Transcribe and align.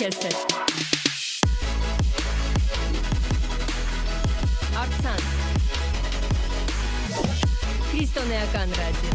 քեզ 0.00 0.18
հետ։ 0.24 0.52
Արցանց։ 4.82 5.26
Քրիստոնեական 7.90 8.72
ռադիո։ 8.80 9.12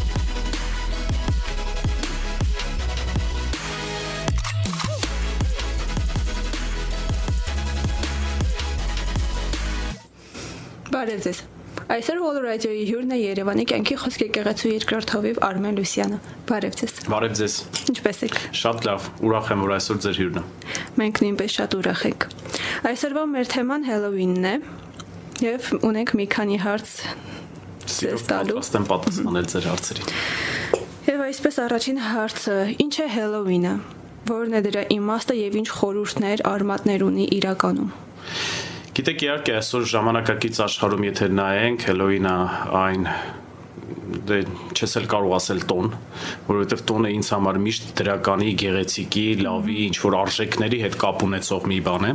Բարև 10.94 11.26
ձեզ։ 11.26 11.46
Այսօր 11.86 12.18
Wall 12.18 12.38
Radio-ի 12.42 12.86
հյուրն 12.90 13.12
է 13.14 13.18
Երևանի 13.20 13.64
կյանքի 13.70 13.96
խոսքի 14.02 14.28
գեղեցու 14.34 14.70
երկրորդ 14.72 15.12
հովիվ 15.14 15.40
Արմեն 15.46 15.76
Լուսյանը։ 15.78 16.18
Բարև 16.50 16.78
ձեզ։ 16.80 16.94
Բարև 17.14 17.36
ձեզ։ 17.38 17.58
Ինչպե՞ս 17.92 18.22
եք։ 18.26 18.38
Շատ 18.58 18.88
լավ, 18.88 19.10
ուրախ 19.30 19.52
եմ, 19.54 19.62
որ 19.66 19.74
այսօր 19.76 20.00
ձեր 20.06 20.18
հյուրն 20.18 20.40
եմ։ 20.42 20.48
Մենք 20.98 21.22
նույնպես 21.22 21.54
շատ 21.56 21.76
ուրախ 21.78 22.02
ենք։ 22.10 22.26
Այսօրվա 22.90 23.26
մեր 23.36 23.52
թեման 23.54 23.86
Հելովինն 23.86 24.48
է 24.50 24.56
եւ 25.46 25.70
ունենք 25.86 26.14
մի 26.18 26.26
քանի 26.34 26.58
հարց 26.66 26.96
Սիրով 27.86 28.26
տալու։ 28.34 28.56
պատրաստ 28.56 28.80
եմ 28.82 28.88
պատասխանել 28.90 29.50
ձեր 29.54 29.68
հարցերին։ 29.70 30.10
Եվ 31.06 31.22
այսպես 31.30 31.60
առաջին 31.70 32.02
հարցը՝ 32.02 32.58
ինչ 32.82 32.96
է 32.98 33.08
Հելովինը։ 33.14 33.76
Որն 34.26 34.58
է 34.58 34.62
դրա 34.66 34.84
իմաստը 34.96 35.36
եւ 35.38 35.58
ինչ 35.62 35.68
խորհուրդներ, 35.70 36.44
արմատներ 36.50 37.06
ունի 37.06 37.26
իրականում։ 37.36 37.94
Գիտեք, 38.96 39.24
իհարկե 39.26 39.54
այսօր 39.60 39.86
ժամանակակից 39.92 40.60
աշխարհում 40.64 41.02
եթե 41.04 41.26
նայենք, 41.36 41.82
Հելոինը 41.90 42.36
այն 42.80 43.02
դե 44.30 44.38
չես 44.72 44.94
էլ 45.02 45.08
կարող 45.12 45.34
ասել 45.36 45.60
տոն, 45.68 45.90
որովհետև 46.48 46.84
տոնը 46.92 47.12
ինձ 47.18 47.32
համար 47.36 47.60
միշտ 47.66 47.90
դրականի, 48.00 48.54
գեղեցիկի, 48.62 49.26
լավի, 49.44 49.76
ինչ 49.90 49.98
որ 50.06 50.18
արժեքների 50.22 50.80
հետ 50.86 50.96
կապ 51.04 51.26
ունեցող 51.28 51.68
մի 51.74 51.80
բան 51.90 52.08
է։ 52.08 52.14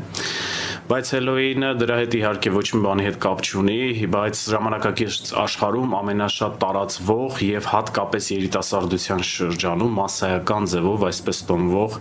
Բայց 0.90 1.10
Հելոինը 1.14 1.68
դրա 1.78 1.96
հետ 2.00 2.14
իհարկե 2.18 2.50
ոչ 2.50 2.62
մի 2.74 2.78
բանի 2.82 3.04
հետ 3.06 3.18
կապ 3.22 3.42
չունի, 3.46 3.74
բայց 4.10 4.38
ժամանակակից 4.50 5.28
աշխարհում 5.38 5.92
ամենաշատ 6.00 6.56
տարածվող 6.64 7.36
եւ 7.46 7.68
հատկապես 7.70 8.30
երիտասարդության 8.34 9.22
շրջանում 9.28 9.94
massայական 10.00 10.66
ձևով 10.72 11.04
այսպես 11.10 11.42
տոնվող 11.50 11.94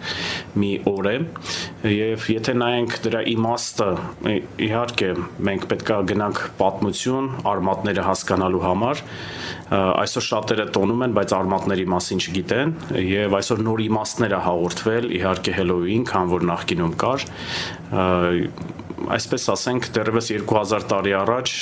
մի 0.64 0.72
օր 0.90 1.10
է 1.12 1.14
եւ 1.94 2.26
եթե 2.34 2.58
նայենք 2.64 2.98
դրա 3.06 3.22
իմաստը 3.36 3.90
իհարկե 4.70 5.12
մենք 5.50 5.70
պետքա 5.70 6.00
գնանք 6.10 6.42
պատմություն 6.64 7.30
արմատները 7.54 8.10
հասկանալու 8.10 8.66
համար 8.66 9.06
այսօր 9.70 10.24
շատերը 10.26 10.66
տոնում 10.74 11.04
են, 11.06 11.12
բայց 11.14 11.34
արմատների 11.38 11.86
մասին 11.94 12.22
չգիտեն 12.26 12.72
եւ 13.06 13.38
այսօր 13.38 13.64
նոր 13.70 13.84
իմաստներ 13.86 14.34
է 14.34 14.42
հաղորդվել 14.50 15.10
իհարկե 15.20 15.58
Halloween, 15.60 16.06
քան 16.10 16.34
որ 16.34 16.48
նախկինում 16.50 16.96
կար 17.06 17.28
այսպես 19.16 19.46
ասենք 19.54 19.88
դեռևս 19.96 20.30
2000 20.50 20.86
տարի 20.90 21.14
առաջ 21.20 21.54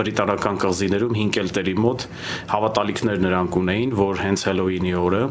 բրիտանական 0.00 0.60
կղզիներում 0.62 1.14
5 1.16 1.34
կելտերի 1.36 1.74
մոտ 1.84 2.06
հավատալիքներ 2.52 3.20
նրանք 3.26 3.58
ունեին, 3.60 3.94
որ 4.00 4.22
հենց 4.24 4.44
Halloween-ի 4.48 4.94
օրը 5.00 5.22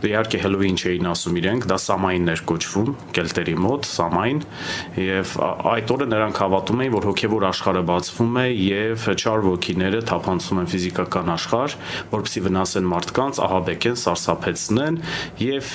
դե 0.00 0.10
իհարկե 0.10 0.40
Halloween 0.40 0.78
չէին 0.80 1.08
ասում 1.10 1.38
իրենք, 1.40 1.66
դա 1.70 1.76
Սամայիններ 1.84 2.42
կոչվում 2.50 2.92
կելտերի 3.16 3.56
մոտ, 3.60 3.88
Սամայն, 3.90 4.40
եւ 5.04 5.34
այդ 5.74 5.92
օրը 5.96 6.08
նրանք 6.10 6.40
հավատում 6.44 6.84
էին, 6.84 6.94
որ 6.96 7.08
հոգեվոր 7.10 7.46
աշխարհը 7.50 7.82
բացվում 7.90 8.40
է 8.40 8.46
եւ 8.60 9.08
չար 9.16 9.44
ոգիները 9.50 10.00
թափանցում 10.10 10.62
են 10.62 10.70
ֆիզիկական 10.74 11.34
աշխարհ, 11.36 11.76
որպեսզի 12.14 12.44
վնասեն 12.48 12.90
մարդկանց, 12.94 13.42
ահաբեկեն, 13.50 14.00
սարսափեցնեն 14.06 14.98
եւ 15.50 15.74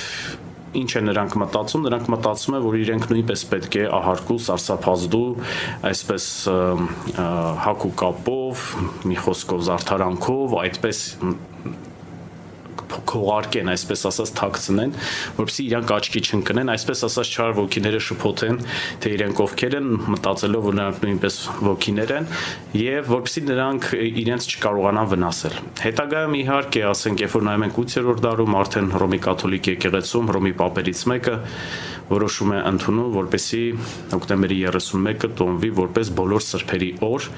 ինչ 0.82 0.92
է 1.00 1.02
նրանք 1.10 1.38
մտածում, 1.42 1.86
նրանք 1.88 2.12
մտածում 2.16 2.58
են, 2.58 2.64
որ 2.66 2.78
իրենք 2.82 3.10
նույնպես 3.12 3.44
պետք 3.52 3.78
է 3.80 3.84
ահարկու, 4.00 4.40
սարսափազդու, 4.46 5.28
այսպես 5.92 6.30
հակու 7.66 7.94
կապով, 8.04 8.70
մի 9.10 9.20
խոսքով 9.26 9.68
զարթարանքով, 9.70 10.58
այդպես 10.66 11.04
քողարկեն, 13.10 13.70
այսպես 13.74 14.04
ասած, 14.10 14.32
թաքցնեն, 14.40 14.94
որպեսզի 15.40 15.66
իրանք 15.66 15.94
աչքի 15.96 16.22
չընկնեն, 16.26 16.72
այսպես 16.76 17.04
ասած 17.08 17.32
չար 17.36 17.56
ոգիները 17.60 18.02
շփոթեն, 18.06 18.60
թե 19.04 19.14
իրենք 19.16 19.42
ովքեր 19.46 19.78
են, 19.80 19.90
մտածելով, 20.16 20.66
որ 20.66 20.78
նրանք 20.80 21.02
նույնպես 21.06 21.40
ոգիներ 21.66 22.14
են, 22.16 22.30
եւ 22.82 23.12
որպեսզի 23.16 23.44
նրանք 23.50 23.90
իրենց 24.06 24.50
չկարողանան 24.56 25.10
վնասել։ 25.16 25.58
Հետագայում 25.86 26.38
իհարկե, 26.42 26.86
ասենք, 26.92 27.26
երբ 27.26 27.36
որ 27.36 27.46
նայում 27.50 27.66
ենք 27.66 27.80
8-րդ 27.86 28.24
դարում 28.26 28.58
արդեն 28.62 28.92
Հռոմի 28.96 29.20
կաթոլիկ 29.26 29.70
եկեղեցում 29.76 30.30
Հռոմի 30.32 30.54
պապերից 30.62 31.04
մեկը 31.16 31.36
որոշում 32.06 32.52
է 32.54 32.60
ընդունում, 32.70 33.08
որպեսի 33.16 33.62
հոկտեմբերի 34.14 34.60
31-ը 34.76 35.30
տոնվի 35.40 35.72
որպես 35.80 36.12
բոլոր 36.20 36.46
սրբերի 36.46 36.92
օր 37.06 37.30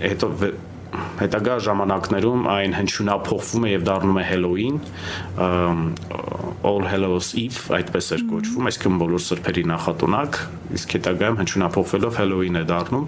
հետո 0.00 0.30
հետագա 1.20 1.56
ժամանակներում 1.66 2.46
այն 2.50 2.74
հնչյունափոխվում 2.78 3.66
է 3.66 3.70
եւ 3.70 3.82
դառնում 3.86 4.18
է 4.20 4.24
Halloween, 4.30 4.78
All 6.70 6.86
Hallows 6.90 7.30
Eve, 7.40 7.60
այդպես 7.76 8.08
էր 8.16 8.24
կոչվում, 8.30 8.66
այսինքն 8.70 8.96
բոլոր 9.00 9.22
սրբերի 9.24 9.62
նախատունակ, 9.70 10.38
իսկ 10.76 10.94
հետագայում 10.96 11.38
հնչյունափոխվելով 11.40 12.18
Halloween 12.20 12.58
է 12.60 12.64
դառնում։ 12.70 13.06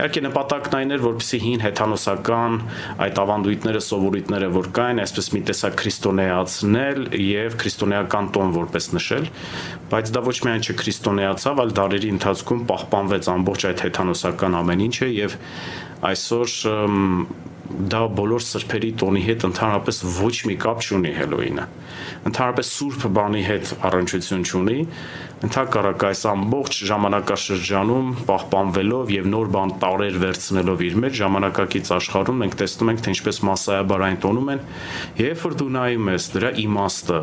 Իհարկե 0.00 0.22
նպատակն 0.26 0.76
այն 0.80 0.94
էր, 0.96 1.04
որպեսզի 1.06 1.40
հին 1.44 1.62
հեթանոսական 1.66 2.56
այդ 3.06 3.20
ավանդույթները, 3.24 3.82
սովորույթները, 3.90 4.48
որ 4.56 4.70
կային, 4.80 5.02
այսպես 5.04 5.30
մի 5.34 5.42
տեսակ 5.50 5.78
քրիստոնեացնել 5.80 7.00
եւ 7.20 7.58
քրիստոնեական 7.60 8.32
տոն 8.34 8.54
որպես 8.58 8.90
նշել, 8.96 9.30
բայց 9.90 10.10
դա 10.14 10.24
ոչ 10.30 10.36
միայն 10.46 10.66
չքրիստոնեացավ, 10.70 11.62
այլ 11.64 11.72
դարերի 11.80 12.10
ընթացքում 12.14 12.66
պահպանվեց 12.70 13.30
ամբողջ 13.34 13.64
այդ 13.70 13.84
հեթանոսական 13.86 14.58
ամեն 14.60 14.84
ինչը 14.90 15.08
եւ 15.10 15.38
այսօր 16.08 16.52
դա 17.70 18.00
բոլոր 18.18 18.42
սրբերի 18.42 18.88
տոնի 18.98 19.20
հետ 19.26 19.44
ընդհանրապես 19.46 19.98
ոչ 20.16 20.32
մի 20.48 20.54
կապ 20.64 20.80
չունի 20.86 21.10
Հելոինը։ 21.16 21.66
Ընդհանրապես 22.30 22.70
սուրբ 22.76 23.04
բանի 23.16 23.42
հետ 23.46 23.70
առնչություն 23.88 24.42
չունի։ 24.50 24.78
Ընդհակառակ 25.46 26.04
այս 26.10 26.22
ամբողջ 26.32 26.80
ժամանակաշրջանում 26.90 28.10
պահպանվելով 28.30 29.12
եւ 29.14 29.30
նոր 29.34 29.52
բան 29.54 29.74
տարեր 29.84 30.18
վերցնելով 30.24 30.84
իր 30.90 30.98
մեջ 31.04 31.14
ժամանակակից 31.20 31.92
աշխարհում 32.00 32.42
մենք 32.44 32.58
տեսնում 32.60 32.90
ենք 32.90 33.04
թե 33.06 33.14
ինչպես 33.14 33.40
massայաբար 33.50 34.04
այն 34.10 34.20
տոնում 34.26 34.52
են, 34.56 34.66
երբ 35.20 35.46
որ 35.46 35.56
դու 35.60 35.70
նայում 35.78 36.10
ես 36.10 36.28
դրա 36.34 36.50
իմաստը, 36.66 37.20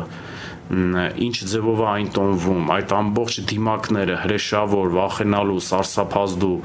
ինչ 0.68 1.36
ձևով 1.48 1.80
է 1.80 1.86
այն 1.88 2.08
տոնվում, 2.16 2.72
այդ 2.74 2.94
ամբողջ 2.98 3.38
դիմակները, 3.52 4.16
հրեշավոր, 4.24 4.90
վախենալու, 4.98 5.62
սարսափազդու, 5.68 6.58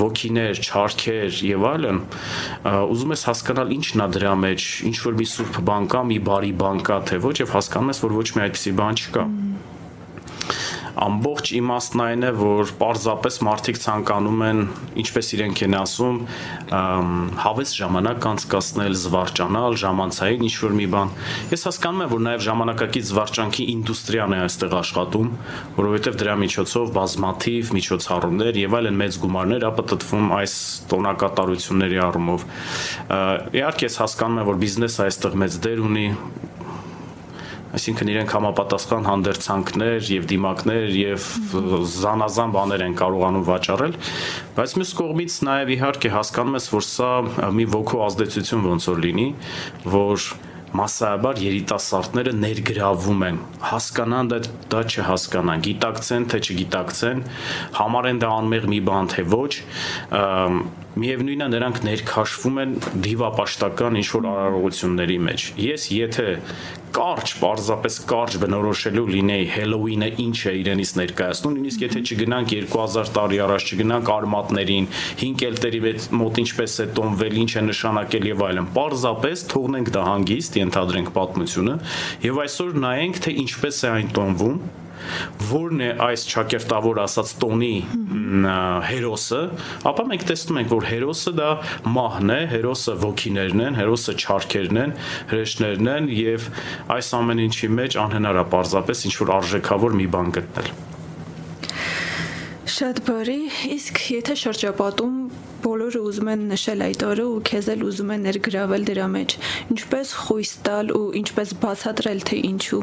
ոգիներ, 0.00 0.62
չարքեր 0.64 1.42
եւ 1.50 1.66
այլն, 1.70 2.00
ուզում 2.94 3.14
ես 3.16 3.26
հասկանալ 3.30 3.74
ինչն 3.76 4.04
է 4.06 4.08
դրա 4.16 4.34
մեջ, 4.46 4.70
ինչ 4.90 4.96
որ 5.04 5.20
մի 5.20 5.28
սուրբ 5.34 5.60
բան 5.68 5.90
կա, 5.92 6.02
մի 6.08 6.18
բարի 6.30 6.52
բան 6.64 6.82
կա, 6.88 6.98
թե 7.10 7.20
ոչ 7.28 7.36
եւ 7.44 7.54
հասկանում 7.58 7.94
ես, 7.94 8.02
որ 8.06 8.18
ոչ 8.20 8.28
մի 8.36 8.46
այդպիսի 8.48 8.76
բան 8.80 9.00
չկա։ 9.04 9.28
mm 9.28 9.50
ամբողջ 10.98 11.50
իմաստն 11.60 12.02
այն 12.04 12.24
է, 12.26 12.30
որ 12.40 12.72
պարզապես 12.80 13.36
մարդիկ 13.46 13.78
ցանկանում 13.80 14.42
են, 14.46 14.62
ինչպես 15.02 15.30
իրենք 15.36 15.62
են 15.66 15.76
ասում, 15.80 16.18
հավես 17.44 17.74
ժամանակ 17.80 18.26
անցկасնել, 18.30 18.96
զվարճանալ, 19.04 19.78
ժամանցային 19.84 20.44
ինչ 20.50 20.54
որ 20.64 20.74
մի 20.80 20.88
բան։ 20.94 21.12
Ես 21.54 21.66
հասկանում 21.70 22.04
եմ, 22.04 22.10
որ 22.10 22.22
նաև 22.26 22.44
ժամանակակից 22.46 23.08
զվարճանքի 23.10 23.66
ինդուստրիան 23.74 24.34
է 24.34 24.40
այստեղ 24.50 24.76
աշխատում, 24.80 25.32
որովհետև 25.80 26.20
դրա 26.20 26.36
միջոցով 26.44 26.92
բազմաթիվ 27.00 27.72
միջոցառումներ 27.80 28.60
եւ 28.60 28.78
այլն 28.80 29.00
մեծ 29.00 29.18
գումարներ 29.24 29.66
ապտտվում 29.70 30.30
այս 30.40 30.54
տոնակատարությունների 30.90 32.00
առումով։ 32.10 32.46
Իհարկե 33.60 33.90
ես 33.90 34.00
հասկանում 34.04 34.40
եմ, 34.40 34.48
որ 34.50 34.60
բիզնեսը 34.64 35.04
այստեղ 35.06 35.36
մեծ 35.40 35.58
դեր 35.66 35.84
ունի, 35.90 36.06
այսինքն 37.70 38.10
իրենք 38.10 38.34
համապատասխան 38.34 39.08
հանդերձանքներ 39.10 40.10
եւ 40.10 40.28
դիմակներ 40.32 40.86
եւ 41.00 41.26
զանազան 41.94 42.54
բաներ 42.56 42.84
են 42.88 42.96
կարողանում 42.98 43.46
վաճառել, 43.46 43.96
բայց 44.58 44.76
մյուս 44.80 44.92
կողմից 45.00 45.40
նաեւ 45.50 45.74
իհարկե 45.76 46.12
հասկանում 46.16 46.60
ես, 46.60 46.70
որ 46.74 46.86
սա 46.90 47.10
մի 47.60 47.66
ոգու 47.78 48.04
ազդեցություն 48.10 48.70
ոնց 48.70 48.88
որ 48.90 49.04
լինի, 49.06 49.28
որ 49.94 50.30
massայաբար 50.76 51.40
երիտասարդները 51.42 52.32
ներգրավում 52.38 53.24
են 53.26 53.38
հասկանան 53.70 54.28
դա 54.30 54.38
դա 54.70 54.82
չհասկանան 54.86 55.64
գիտակցեն 55.66 56.26
թե 56.30 56.40
չգիտակցեն 56.46 57.24
համարեն 57.80 58.20
դա 58.22 58.30
անմեղ 58.36 58.68
մի 58.70 58.80
բան 58.86 59.10
թե 59.14 59.24
ոչ 59.34 59.50
միևնույնն 60.98 61.44
է 61.44 61.48
նրանք 61.52 61.76
ներքաշվում 61.86 62.56
են 62.60 62.72
դիվապաշտական 63.04 63.98
ինչ 64.00 64.08
որ 64.10 64.24
արարողությունների 64.30 65.18
մեջ 65.26 65.44
ես 65.62 65.84
եթե 65.94 66.24
կարճ 66.96 67.34
պարզապես 67.38 67.98
կարճ 68.10 68.36
բնորոշելու 68.42 69.04
լինեի 69.14 69.44
Halloween-ը 69.54 70.08
ինչ 70.24 70.38
է 70.50 70.54
իրենից 70.60 70.92
ներկայացնում 70.98 71.54
նույնիսկ 71.54 71.84
եթե 71.86 72.02
չգնանք 72.10 72.54
2000 72.74 73.12
տարի 73.20 73.38
առաջ 73.46 73.68
չգնանք 73.70 74.10
արմատներին 74.16 74.90
5 75.22 75.38
կելտերի 75.44 75.80
մոտ 76.20 76.42
ինչպես 76.42 76.76
է 76.82 76.88
տոնվել 76.98 77.40
ինչ 77.44 77.50
է 77.54 77.64
նշանակել 77.70 78.28
եւ 78.32 78.44
այլն 78.50 78.70
պարզապես 78.74 79.46
թողնենք 79.54 79.94
դա 79.94 80.04
հանգիստ 80.10 80.60
ենթադրենք 80.64 81.14
պատմությունը 81.20 81.80
եւ 82.26 82.44
այսօր 82.50 82.78
նայենք 82.90 83.24
թե 83.26 83.36
ինչպես 83.46 83.80
է 83.86 83.92
այն 83.94 84.14
տոնվում 84.18 84.62
որն 85.50 85.84
է 85.86 85.90
այս 86.06 86.26
ճակերտավոր 86.30 87.00
ասած 87.04 87.32
տոնի 87.42 87.72
հերոսը, 88.90 89.40
ապա 89.90 90.06
մենք 90.10 90.26
տեսնում 90.30 90.60
ենք, 90.62 90.74
որ 90.74 90.88
հերոսը 90.90 91.32
դա 91.40 91.50
մահն 91.96 92.34
է, 92.36 92.40
հերոսը 92.54 92.96
ոգիներն 93.04 93.64
են, 93.66 93.80
հերոսը 93.80 94.16
չարքերն 94.20 94.80
են, 94.84 94.94
հրեշներն 95.32 95.90
են 95.96 96.12
եւ 96.20 96.48
այս 96.96 97.10
ամեն 97.20 97.44
ինչի 97.46 97.72
մեջ 97.80 97.98
անհնար 98.04 98.40
է 98.40 98.46
պարզապես 98.54 99.04
ինչ 99.10 99.14
որ 99.20 99.34
արժեքավոր 99.40 99.98
մի 100.00 100.08
բան 100.14 100.32
գտնել։ 100.38 100.72
Շատ 102.70 103.00
բարի, 103.04 103.40
իսկ 103.76 103.98
եթե 104.14 104.34
շրջապատում 104.40 105.16
բոլորը 105.60 106.00
ուզում 106.08 106.28
են 106.32 106.44
նշել 106.52 106.84
այդ 106.86 107.02
օրը 107.10 107.24
ու 107.28 107.40
քեզ 107.50 107.66
էլ 107.74 107.82
ուզում 107.88 108.12
են 108.14 108.22
ներգրավել 108.28 108.86
դրա 108.88 109.08
մեջ, 109.14 109.34
ինչպես 109.74 110.12
խույս 110.24 110.52
տալ 110.68 110.92
ու 110.96 111.04
ինչպես 111.20 111.54
բացատրել 111.64 112.22
թե 112.30 112.38
ինչու։ 112.50 112.82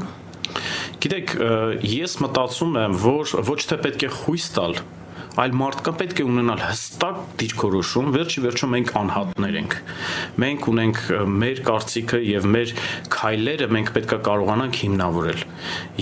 Գիտեք, 1.07 1.33
ես 1.87 2.17
մտածում 2.19 2.73
եմ, 2.81 2.95
որ 2.99 3.29
ոչ 3.47 3.61
թե 3.69 3.75
պետք 3.85 4.01
է 4.03 4.07
խույս 4.11 4.47
տալ, 4.57 4.73
այլ 5.39 5.53
մարդկա 5.55 5.91
պետք 6.01 6.19
է 6.19 6.25
ունենալ 6.27 6.63
հստակ 6.65 7.19
դիրքորոշում, 7.39 8.09
վերջի 8.15 8.41
վերջո 8.43 8.67
մենք 8.73 8.91
անհատներ 8.99 9.57
ենք։ 9.61 9.75
Մենք 10.43 10.67
ունենք 10.71 10.99
մեր 11.37 11.61
կարծիքը 11.69 12.19
եւ 12.27 12.47
մեր 12.57 12.73
քայլերը 13.13 13.69
մենք 13.77 13.91
պետքա 13.95 14.19
կարողանանք 14.27 14.81
հիմնավորել։ 14.83 15.45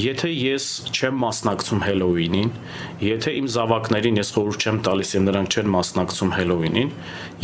Եթե 0.01 0.31
ես 0.33 0.69
չեմ 0.95 1.21
մասնակցում 1.21 1.85
Հելոուինին, 1.85 2.51
եթե 3.05 3.35
իմ 3.43 3.51
զավակներին 3.59 4.19
ես 4.23 4.33
խորհուրդ 4.39 4.65
չեմ 4.65 4.81
տալիս 4.89 5.15
եւ 5.19 5.25
նրանք 5.29 5.59
չեն 5.59 5.71
մասնակցում 5.75 6.35
Հելոուինին, 6.39 6.93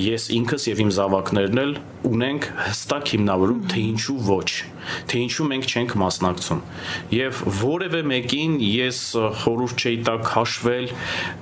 ես 0.09 0.29
ինքս 0.41 0.67
եւ 0.71 0.81
իմ 0.81 0.91
զավակներն 0.97 1.61
էլ 1.61 1.77
ունենք 2.09 2.49
հստակ 2.71 3.13
հիմնավորում, 3.13 3.61
թե 3.69 3.85
ինչու 3.91 4.19
ոչ, 4.31 4.49
թե 5.11 5.21
ինչու 5.25 5.47
մենք 5.51 5.67
չենք 5.71 5.95
մասնակցում։ 6.01 6.61
Եվ 7.15 7.41
որևէ 7.61 8.01
մեկին 8.11 8.55
ես 8.65 8.99
խորհուրդ 9.41 9.85
չէի 9.85 9.97
տակ 10.07 10.31
հաշվել 10.31 10.87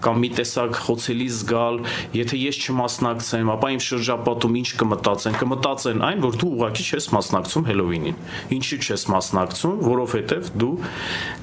կամ 0.06 0.20
մի 0.24 0.30
տեսակ 0.40 0.80
խոցելի 0.86 1.28
զգալ, 1.40 1.80
եթե 2.20 2.40
ես 2.40 2.60
չմասնակցեմ, 2.70 3.52
ապա 3.56 3.72
իմ 3.76 3.82
շրջապատում 3.90 4.58
ինչ 4.60 4.70
կմտածեն, 4.80 5.38
կմտածեն 5.40 6.04
այն, 6.10 6.24
որ 6.26 6.40
դու 6.40 6.52
ուղակի 6.60 6.86
չես 6.90 7.10
մասնակցում 7.16 7.68
Հելոուինին։ 7.70 8.20
Ինչի 8.60 8.80
չես 8.80 9.06
մասնակցում, 9.14 9.76
որովհետև 9.90 10.50
դու 10.60 10.72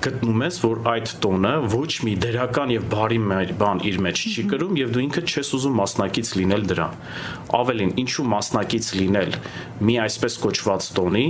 գտնում 0.07 0.45
ես, 0.47 0.61
որ 0.67 0.83
այդ 0.93 1.13
տոնը 1.25 1.55
ոչ 1.77 1.93
մի 2.07 2.15
դրական 2.27 2.73
եւ 2.77 2.87
բարի 2.93 3.21
բան 3.61 3.83
իր 3.91 3.99
մեջ 4.07 4.23
չի 4.27 4.45
կրում 4.51 4.77
եւ 4.81 4.93
դու 4.95 5.03
ինքդ 5.07 5.33
չես 5.33 5.53
ուզում 5.57 5.77
մասնակից 5.81 6.33
լինել 6.41 6.67
դրան։ 6.71 6.97
Ավելին, 7.57 7.93
ինչու 8.03 8.27
մասնակից 8.33 8.91
լինել 9.01 9.37
մի 9.87 9.97
այսպես 10.07 10.39
կոչված 10.43 10.89
տոնի, 10.97 11.27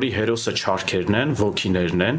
որի 0.00 0.10
հերոսը 0.16 0.52
չարքերն 0.56 1.16
են, 1.18 1.32
ոգիներն 1.36 2.02
են 2.06 2.18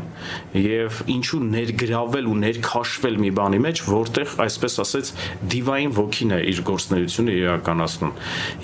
եւ 0.62 1.00
ինչու 1.10 1.40
ներգրավել 1.48 2.28
ու 2.30 2.36
ներքաշվել 2.42 3.18
մի 3.24 3.32
բանի 3.40 3.62
մեջ, 3.66 3.82
որտեղ 3.90 4.36
այսպես 4.46 4.78
ասած 4.86 5.12
դիվային 5.54 5.96
ոգին 5.98 6.36
է 6.38 6.40
իր 6.52 6.62
գործնեությունը 6.70 7.38
իրականացնում։ 7.42 8.14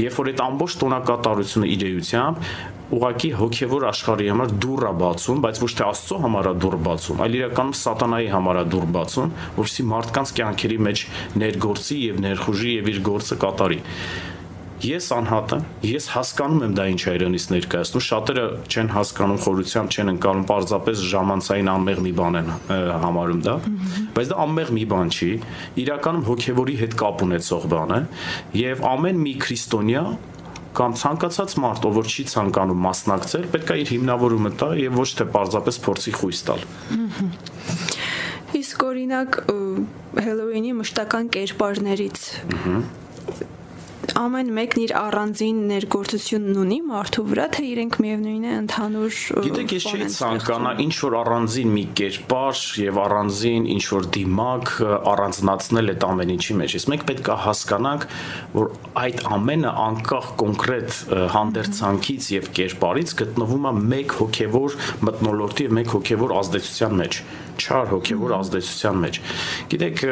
Երբ 0.04 0.19
որ 0.22 0.30
այդ 0.34 0.44
ամբողջ 0.46 0.78
տոնակատարությունը 0.84 1.72
իրեությամբ 1.74 2.52
ուղակի 2.88 3.30
հոգևոր 3.42 3.86
աշխարհի 3.90 4.28
համար 4.31 4.52
դուռ 4.64 4.86
է 4.88 4.92
բացում, 5.02 5.42
բայց 5.44 5.58
ոչ 5.60 5.72
թե 5.75 5.88
Աստծո 5.88 6.20
համար 6.24 6.48
է 6.48 6.54
դուռ 6.63 6.78
բացում, 6.86 7.24
այլ 7.25 7.36
իրականում 7.42 7.75
սատանայի 7.81 8.30
համար 8.31 8.60
է 8.62 8.63
դուռ 8.72 8.88
բացում, 8.96 9.34
որովհետեւ 9.58 9.90
մարդկանց 9.92 10.34
կյանքերի 10.38 10.80
մեջ 10.88 11.04
ներգործի 11.44 12.00
եւ 12.06 12.24
ներխուժի 12.28 12.72
եւ 12.78 12.90
իր 12.94 13.04
գործը 13.12 13.40
կատարի 13.44 13.81
ես 14.83 15.07
անհատ 15.15 15.53
եմ, 15.56 15.63
ես 15.89 16.07
հասկանում 16.13 16.63
եմ 16.68 16.74
դա 16.77 16.83
ինչ 16.91 17.00
է 17.01 17.13
իրենից 17.18 17.45
ներկայացնում, 17.53 18.03
շատերը 18.07 18.45
չեն 18.69 18.89
հասկանում 18.94 19.39
խորությամբ, 19.45 19.95
չեն 19.97 20.12
ընկալում, 20.13 20.45
պարզապես 20.51 21.03
ժամանցային 21.13 21.71
անմեղ 21.74 22.01
մի 22.06 22.13
բան 22.19 22.38
են 22.38 22.51
համարում 23.07 23.41
դա, 23.47 23.56
բայց 24.18 24.31
դա 24.31 24.39
անմեղ 24.45 24.71
մի 24.77 24.85
բան 24.94 25.13
չի, 25.18 25.31
իրականում 25.81 26.25
հոգևորի 26.27 26.75
հետ 26.83 26.97
կապ 27.01 27.24
ունեցող 27.27 27.68
բան 27.74 27.95
է, 27.97 28.01
եւ 28.62 28.85
ամեն 28.91 29.21
մի 29.25 29.33
քրիստոնյա 29.47 30.03
կամ 30.77 30.94
ցանկացած 31.01 31.57
մարդ, 31.57 31.85
ով 31.89 31.95
որ 31.97 32.09
չի 32.13 32.24
ցանկանում 32.29 32.83
մասնակցել, 32.85 33.45
պետք 33.56 33.71
է 33.74 33.77
իր 33.81 33.91
հիմնավորումը 33.95 34.51
տա 34.62 34.68
եւ 34.77 35.00
ոչ 35.01 35.07
թե 35.18 35.25
պարզապես 35.33 35.79
փորձի 35.88 36.13
խույս 36.21 36.41
տալ։ 36.51 36.62
Իսկ 38.62 38.85
օրինակ 38.88 39.39
Հելոուինի 40.27 40.75
մշտական 40.77 41.31
կերպարներից 41.33 42.21
ամեն 44.18 44.50
մեկն 44.54 44.82
իր 44.84 44.92
առանձին 44.98 45.58
ներգործությունն 45.70 46.58
ունի 46.62 46.78
մարդու 46.88 47.24
վրա, 47.28 47.46
թե 47.54 47.64
իրենք 47.68 47.98
միևնույն 48.04 48.46
է 48.48 48.52
ընդհանուր 48.58 49.18
Գիտեք, 49.48 49.74
ես 49.78 49.88
չի 49.88 50.08
ցանկանա 50.16 50.74
ինչ 50.84 50.94
որ 51.02 51.16
առանձին 51.22 51.74
մի 51.78 51.84
կերպար 51.98 52.62
եւ 52.84 53.00
առանձին 53.04 53.68
ինչ 53.74 53.84
որ 53.94 54.08
դիմակ 54.18 54.72
առանձնացնել 55.14 55.92
այդ 55.94 56.06
ամեն 56.08 56.34
ինչի 56.38 56.58
մեջ։ 56.62 56.78
Իսկ 56.78 56.92
մենք 56.94 57.06
պետք 57.10 57.28
է 57.28 57.38
հասկանանք, 57.48 58.08
որ 58.58 58.72
այդ 59.08 59.26
ամենը 59.38 59.74
անկախ 59.88 60.32
կոնկրետ 60.44 60.98
հանդերձանքից 61.38 62.32
եւ 62.38 62.50
կերպարից 62.58 63.18
գտնվում 63.22 63.68
է 63.68 63.76
մեկ 63.98 64.18
հոգեվոր 64.22 64.80
մտնոլորտի 65.08 65.68
եւ 65.68 65.78
մեկ 65.78 65.94
հոգեվոր 65.98 66.36
ազդեցության 66.38 66.98
մեջ 67.02 67.22
չար 67.57 67.92
հոգևոր 67.94 68.33
ազդեցության 68.38 69.00
մեջ։ 69.04 69.19
Գիտեք, 69.74 70.04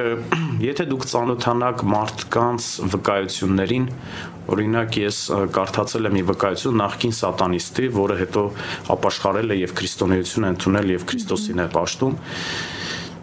եթե 0.66 0.86
դուք 0.92 1.08
ծանոթանաք 1.12 1.84
մարդկանց 1.96 2.70
վկայություններին, 2.96 3.90
օրինակ 4.56 5.00
ես 5.02 5.20
կարդացել 5.56 6.10
եմ 6.10 6.16
մի 6.16 6.24
վկայություն 6.30 6.80
նախկին 6.82 7.16
սատանիստի, 7.20 7.90
որը 7.96 8.18
հետո 8.22 8.44
ապաշխարել 8.96 9.56
է 9.56 9.60
եւ 9.64 9.76
քրիստոնեություն 9.80 10.50
ընդունել 10.52 10.96
եւ 10.96 11.06
Քրիստոսին 11.10 11.64
է 11.66 11.68
պաշտում, 11.76 12.18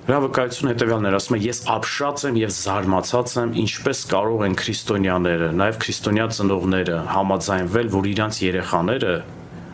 Նրա 0.02 0.16
վկայությունը 0.19 0.70
հետեւյալն 0.72 1.04
էր, 1.06 1.14
ասում 1.14 1.34
է. 1.36 1.38
ես 1.46 1.58
ապշած 1.70 2.22
եմ 2.26 2.38
եւ 2.40 2.50
զարմացած 2.56 3.34
եմ, 3.38 3.52
ինչպես 3.62 4.00
կարող 4.10 4.40
են 4.48 4.56
քրիստոնյաները, 4.58 5.50
նաեւ 5.62 5.78
քրիստոնյա 5.84 6.26
ծնողները 6.38 6.96
համաձայնվել, 7.12 7.92
որ 7.94 8.08
իրանց 8.10 8.40
երեխաները 8.42 9.14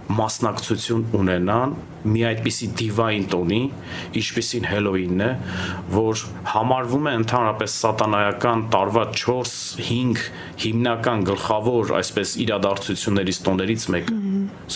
մասնակցություն 0.08 1.02
ունենան 1.19 1.72
մի 2.08 2.22
այդպիսի 2.28 2.69
դիվային 2.78 3.25
տոնի, 3.32 3.60
ինչպիսին 4.19 4.69
Հելոինն 4.69 5.25
է, 5.25 5.31
որ 5.93 6.22
համարվում 6.52 7.08
է 7.10 7.12
ընդհանրապես 7.19 7.75
սատանայական 7.82 8.62
տարվա 8.73 9.04
4-5 9.21 10.23
հիմնական 10.64 11.26
գլխավոր 11.28 11.92
այսպես 11.99 12.37
իրադարձություններից 12.47 13.40
տոներից 13.49 13.88
մեկը 13.94 14.21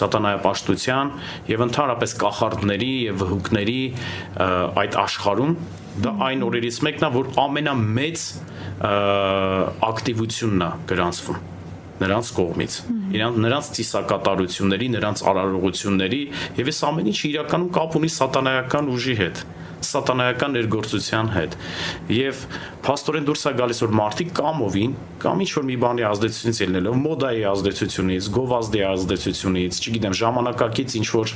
սատանայապաշտության 0.02 1.14
եւ 1.52 1.64
ընդհանրապես 1.68 2.16
կախարդների 2.22 2.90
եւ 3.06 3.22
վհուկների 3.22 3.78
այդ 4.82 4.98
աշխարհում 5.04 5.56
դա 6.02 6.12
այն 6.28 6.44
օրերից 6.48 6.82
մեկն 6.88 7.08
է, 7.08 7.10
որ 7.18 7.32
ամենամեծ 7.42 8.26
ակտիվությունն 9.92 10.68
է 10.68 10.70
գրանցվում 10.92 11.51
նրանց 12.02 12.30
կողմից 12.38 12.78
իրանց 13.16 13.40
նրանց 13.46 13.72
ծիսակատարությունների, 13.78 14.86
նրանց 14.98 15.24
արարողությունների 15.32 16.22
եւ 16.60 16.70
այս 16.72 16.80
ամեն 16.92 17.10
ինչը 17.12 17.26
իրականում 17.32 17.72
կապ 17.78 17.98
ունի 18.02 18.10
սատանայական 18.18 18.92
ուժի 18.92 19.16
հետ 19.22 19.44
սատանայական 19.82 20.56
ներգործության 20.56 21.30
հետ 21.34 21.56
եւ 22.14 22.42
փաստորեն 22.86 23.26
դուրս 23.28 23.44
է 23.50 23.52
գալիս 23.60 23.82
որ 23.82 23.94
մարդիկ 23.98 24.32
կամովին 24.38 24.96
կամ 25.22 25.42
ինչ 25.42 25.50
որ 25.58 25.66
մի 25.70 25.76
բանի 25.82 26.06
ազդեցությունից 26.08 26.60
ելնելով 26.62 26.98
մոդայի 27.02 27.44
ազդեցությունից, 27.52 28.28
գովազդի 28.38 28.82
ազդեցությունից, 28.92 29.80
չգիտեմ, 29.82 30.16
ժամանակակից 30.22 30.96
ինչ 31.02 31.08
որ 31.18 31.34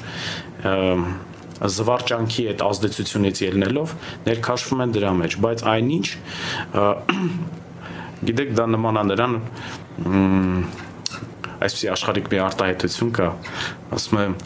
զվարճանքի 1.56 2.42
այդ 2.52 2.64
ազդեցությունից 2.66 3.38
ելնելով 3.46 3.94
ներքաշվում 4.26 4.82
են 4.86 4.90
դրա 4.96 5.12
մեջ, 5.22 5.36
բայց 5.46 5.62
այնինչ 5.72 6.06
գիտեք 8.24 8.54
դա 8.56 8.66
նման 8.72 9.00
է 9.00 9.04
նրան 9.12 9.34
այսպեսի 11.66 11.90
աշխարհիկ 11.96 12.30
մի 12.32 12.40
արտահայտություն 12.46 13.12
կա, 13.16 13.28
ասում 13.96 14.22
եմ 14.22 14.38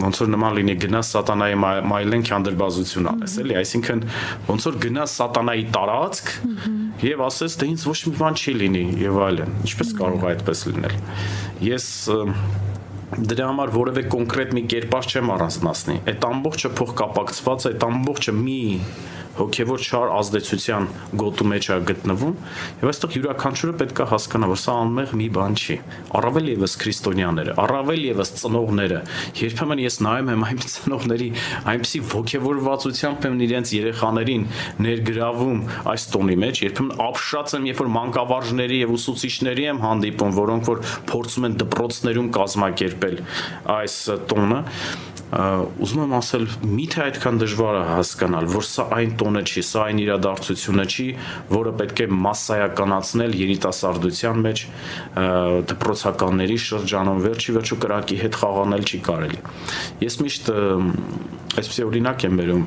ոնց 0.00 0.20
որ 0.22 0.28
նման 0.30 0.54
լինի 0.56 0.74
գնաս 0.84 1.08
սատանայի 1.16 1.56
մայլեն 1.90 2.22
քանդրբազություն 2.28 3.08
անես 3.10 3.34
էլի 3.42 3.56
այսինքն 3.60 4.02
ոնց 4.48 4.66
որ 4.68 4.78
գնաս 4.84 5.14
սատանայի 5.20 5.64
տարածք 5.74 6.32
եւ 7.04 7.24
ասես 7.26 7.58
թե 7.60 7.68
ինձ 7.72 7.86
ոչ 7.90 7.98
մի 8.06 8.14
բան 8.20 8.38
չի 8.40 8.54
լինի 8.60 8.84
եւ 9.02 9.20
այլն 9.26 9.54
ինչպես 9.66 9.92
կարող 10.00 10.24
է 10.24 10.30
այդպես 10.30 10.64
լինել 10.70 10.96
ես 11.66 11.86
դրա 13.30 13.46
համար 13.50 13.72
որևէ 13.74 14.02
կոնկրետ 14.14 14.52
մի 14.56 14.62
կերպար 14.70 15.08
չեմ 15.10 15.32
առանձնացնի 15.34 15.96
այդ 16.12 16.26
ամբողջը 16.30 16.70
փոխկապակցված 16.80 17.64
է 17.66 17.70
այդ 17.72 17.86
ամբողջը 17.90 18.34
մի 18.38 18.60
հոգևոր 19.38 19.82
չար 19.84 20.12
ազդեցության 20.16 20.86
գոտու 21.20 21.46
մեջ 21.50 21.66
է 21.70 21.76
գտնվում 21.90 22.32
եւ 22.80 22.90
այստեղ 22.90 23.14
յուրաքանչյուրը 23.16 23.74
պետք 23.80 24.00
է 24.00 24.06
հասկանա 24.10 24.48
որ 24.50 24.60
սա 24.60 24.74
անմեղ 24.80 25.12
մի 25.20 25.28
բան 25.36 25.56
չի 25.60 25.76
առավել 26.20 26.50
եւս 26.50 26.74
քրիստոնյաները 26.80 27.54
առավել 27.64 28.02
եւս 28.10 28.32
ծնողները 28.40 29.00
երբեմն 29.40 29.82
ես 29.84 29.98
նայում 30.06 30.32
եմ 30.34 30.44
այն 30.50 30.62
ծնողների 30.70 31.28
այնպիսի 31.70 32.00
ոգևորվածությամբ 32.10 33.28
եմ 33.30 33.38
իրենց 33.46 33.74
երեխաներին 33.76 34.46
ներգրավում 34.86 35.62
այս 35.94 36.08
տոնի 36.14 36.36
մեջ 36.44 36.62
երբեմն 36.66 37.04
ապշած 37.06 37.54
եմ 37.60 37.70
երբ 37.70 37.80
որ 37.80 37.92
մանկավարժների 37.96 38.80
եւ 38.80 38.94
ուսուցիչների 38.98 39.68
եմ 39.70 39.82
հանդիպում 39.84 40.36
որոնք 40.40 40.70
որ 40.70 40.82
փորձում 41.10 41.48
են 41.50 41.56
դպրոցներում 41.64 42.30
կազմակերպել 42.40 43.16
այս 43.80 43.96
տոնը 44.30 44.60
ուզում 45.30 46.00
եմ 46.02 46.12
ասել, 46.16 46.44
միթե 46.66 47.02
այդքան 47.04 47.36
դժվար 47.38 47.76
է 47.78 47.82
հասկանալ, 47.86 48.46
որ 48.50 48.64
սա 48.66 48.86
այն 48.96 49.10
տոնը 49.20 49.42
չի, 49.46 49.62
սա 49.68 49.82
այն 49.86 50.00
իրադարձությունը 50.02 50.86
չի, 50.90 51.06
որը 51.54 51.72
պետք 51.78 52.02
է 52.02 52.06
massայականացնել 52.24 53.36
երիտասարդության 53.38 54.40
մեջ 54.46 54.62
դպրոցականների 55.70 56.56
շրջանում 56.66 57.22
վերջի 57.26 57.54
վերջու 57.60 57.78
կրակի 57.84 58.18
հետ 58.24 58.40
խաղանել 58.40 58.82
չի 58.90 59.00
կարելի։ 59.06 59.40
Ես 60.02 60.18
միշտ 60.24 60.50
այսպեսի 61.60 61.86
օրինակ 61.86 62.26
եմ 62.26 62.42
բերում, 62.42 62.66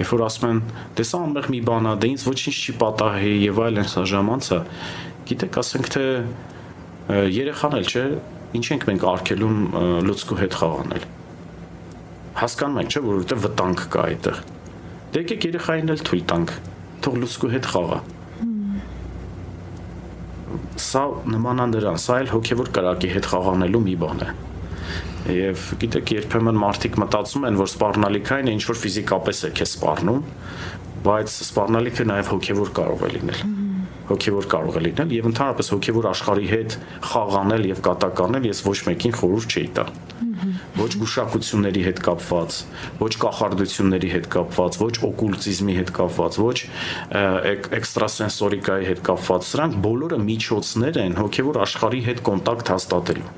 երբ 0.00 0.10
որ 0.16 0.24
ասում 0.28 0.48
են, 0.48 0.64
դե 0.96 1.06
սա 1.12 1.22
ամեղ 1.28 1.50
մի 1.52 1.60
բան 1.68 1.88
է, 1.88 1.94
դե 1.98 2.10
ինձ 2.14 2.26
ոչինչ 2.28 2.56
չի 2.56 2.74
պատահի 2.80 3.36
եւ 3.44 3.62
այլն 3.68 3.88
սա 3.92 4.06
ժամանցը, 4.14 4.58
գիտեք, 5.28 5.60
ասենք 5.64 5.92
թե 5.96 6.06
երեխան 7.36 7.78
էլ 7.82 7.88
չէ, 7.88 8.08
ինչ 8.58 8.66
ենք 8.72 8.90
մենք 8.92 9.08
արկելում 9.12 9.62
լուցկու 10.08 10.42
հետ 10.44 10.60
խաղանել 10.62 11.08
հասկանում 12.38 12.80
եք, 12.82 12.88
չէ, 12.92 13.02
որ 13.04 13.18
որտեղ 13.18 13.40
վտանգ 13.44 13.82
կա 13.92 14.04
այդտեղ։ 14.08 14.40
Դե 15.08 15.22
եկեք 15.22 15.46
երեխային 15.48 15.92
էլ 15.94 16.02
թույլ 16.08 16.22
տանք, 16.32 16.52
թող 17.04 17.18
լուսկու 17.22 17.50
հետ 17.54 17.68
խաղա։ 17.72 17.98
Սա 20.78 21.02
նմանա 21.34 21.66
դրան, 21.74 21.98
սա 21.98 22.18
էլ 22.22 22.32
հոգևոր 22.34 22.70
կրակի 22.78 23.12
հետ 23.16 23.28
խաղանելու 23.32 23.82
մի 23.88 23.96
բան 24.02 24.22
է։ 24.22 24.28
Եվ 25.38 25.64
գիտեք, 25.82 26.12
երբեմն 26.18 26.60
մարդիկ 26.62 26.98
մտածում 27.02 27.46
են, 27.48 27.58
որ 27.58 27.70
սպառնալիքային 27.74 28.52
ինչ 28.54 28.62
որ 28.68 28.78
ֆիզիկապես 28.84 29.42
է 29.48 29.50
քեզ 29.58 29.72
սպառնում, 29.74 30.22
բայց 31.08 31.34
սպառնալիքը 31.48 32.06
նաև 32.08 32.30
հոգևոր 32.32 32.72
կարող 32.78 33.04
է 33.08 33.10
լինել 33.18 33.42
հոգևոր 34.08 34.46
կարող 34.48 34.78
է 34.78 34.82
լինել 34.86 35.10
եւ 35.18 35.26
ընդհանրապես 35.28 35.70
հոգևոր 35.74 36.06
աշխարհի 36.10 36.46
հետ 36.52 36.76
խաղանել 37.10 37.66
եւ 37.68 37.82
կատականել 37.88 38.48
ես 38.48 38.62
ոչ 38.64 38.78
մեկին 38.88 39.16
խորհուրդ 39.18 39.56
չէի 39.58 39.68
տա 39.76 39.84
ոչ 40.78 40.90
գուշակությունների 41.00 41.82
հետ 41.88 42.00
կապված, 42.06 42.58
ոչ 43.00 43.10
կախարդությունների 43.24 44.10
հետ 44.14 44.28
կապված, 44.34 44.78
ոչ 44.82 44.92
օկուլտիզմի 45.08 45.74
հետ 45.78 45.90
կապված, 45.98 46.38
ոչ 46.44 46.58
էքստրասենսորիկայի 47.78 48.88
հետ 48.92 49.02
կապված։ 49.08 49.48
Սրանք 49.48 49.80
բոլորը 49.88 50.20
միջոցներ 50.28 51.00
են 51.02 51.18
հոգևոր 51.18 51.60
աշխարհի 51.66 52.02
հետ 52.08 52.22
կոնտակտ 52.28 52.72
հաստատելու։ 52.74 53.32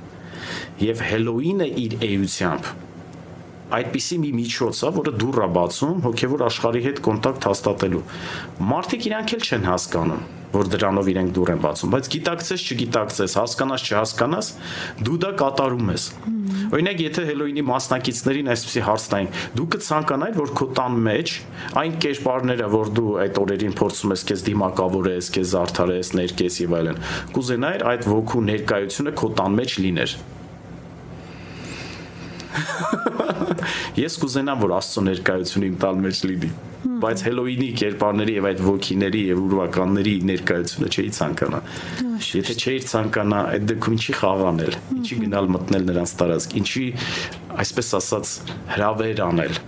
Եվ 0.91 1.05
Հելոինը 1.11 1.69
իր 1.85 1.97
էությամբ 2.11 2.71
այդպիսի 3.71 4.17
մի 4.19 4.31
միջոց 4.35 4.81
է, 4.83 4.89
որը 4.97 5.13
դուռ 5.21 5.37
է 5.45 5.49
բացում 5.55 6.01
հոգևոր 6.09 6.43
աշխարհի 6.49 6.83
հետ 6.89 7.01
կոնտակտ 7.07 7.49
հաստատելու։ 7.51 8.03
Մարդիկ 8.73 9.09
իրանք 9.11 9.35
էլ 9.37 9.47
չեն 9.47 9.69
հասկանում 9.71 10.40
որ 10.55 10.71
դրանով 10.75 11.11
իրենք 11.13 11.33
դուր 11.37 11.53
են 11.55 11.61
բացում, 11.65 11.93
բայց 11.95 12.11
գիտակցես, 12.15 12.65
չգիտակցես, 12.71 13.37
հասկանաս, 13.41 13.85
չհասկանաս, 13.91 14.51
դու 15.07 15.19
դա 15.25 15.31
կատարում 15.41 15.93
ես։ 15.95 16.07
Օրինակ, 16.71 17.01
եթե 17.03 17.23
Հելոինի 17.27 17.63
մասնակիցներին 17.67 18.51
այսպեսի 18.55 18.83
հարց 18.87 19.07
տային, 19.11 19.31
դու 19.59 19.67
կցանկանայիր, 19.75 20.37
որ 20.41 20.53
քո 20.61 20.67
տան 20.79 20.99
մեջ 21.07 21.35
այն 21.81 21.97
կերպարները, 22.05 22.69
որ 22.75 22.93
դու 22.99 23.15
այդ 23.27 23.41
օրերին 23.45 23.79
փորձում 23.81 24.15
ես 24.15 24.27
քեզ 24.31 24.45
դիմակավորես, 24.51 25.31
քեզ 25.37 25.55
զարդարես, 25.55 26.13
ներկես 26.21 26.61
եւ 26.65 26.77
այլն, 26.81 27.01
կուզենայիր 27.37 27.87
այդ 27.95 28.11
ոգու 28.11 28.45
ներկայությունը 28.51 29.17
քո 29.21 29.33
տան 29.41 29.59
մեջ 29.61 29.81
լիներ։ 29.87 30.21
Ես 34.01 34.19
կուզենամ, 34.23 34.61
որ 34.65 34.77
Աստծո 34.81 35.07
ներկայությունը 35.11 35.71
իմ 35.71 35.81
տան 35.85 36.05
մեջ 36.07 36.27
լինի 36.31 36.53
բայց 37.01 37.23
Հելոինի 37.25 37.69
կերպարների 37.81 38.35
եւ 38.37 38.47
այդ 38.51 38.61
ոգիների 38.67 39.21
եւ 39.31 39.41
ուրվականների 39.41 40.13
ներկայությունը 40.31 40.91
չէի 40.91 41.13
ցանկանա։ 41.17 41.61
Եթե 42.21 42.57
չէի 42.61 42.83
ցանկանա, 42.91 43.41
այդ 43.55 43.67
դեպքում 43.71 43.97
ինչի 43.97 44.17
խաղանել, 44.21 44.77
ինչի 44.99 45.19
գնալ 45.25 45.51
մտնել 45.57 45.87
նրանց 45.91 46.15
տարածք, 46.21 46.57
ինչի 46.61 46.85
այսպես 47.65 47.93
ասած 48.01 48.35
հրավեր 48.77 49.25
անել։ 49.31 49.61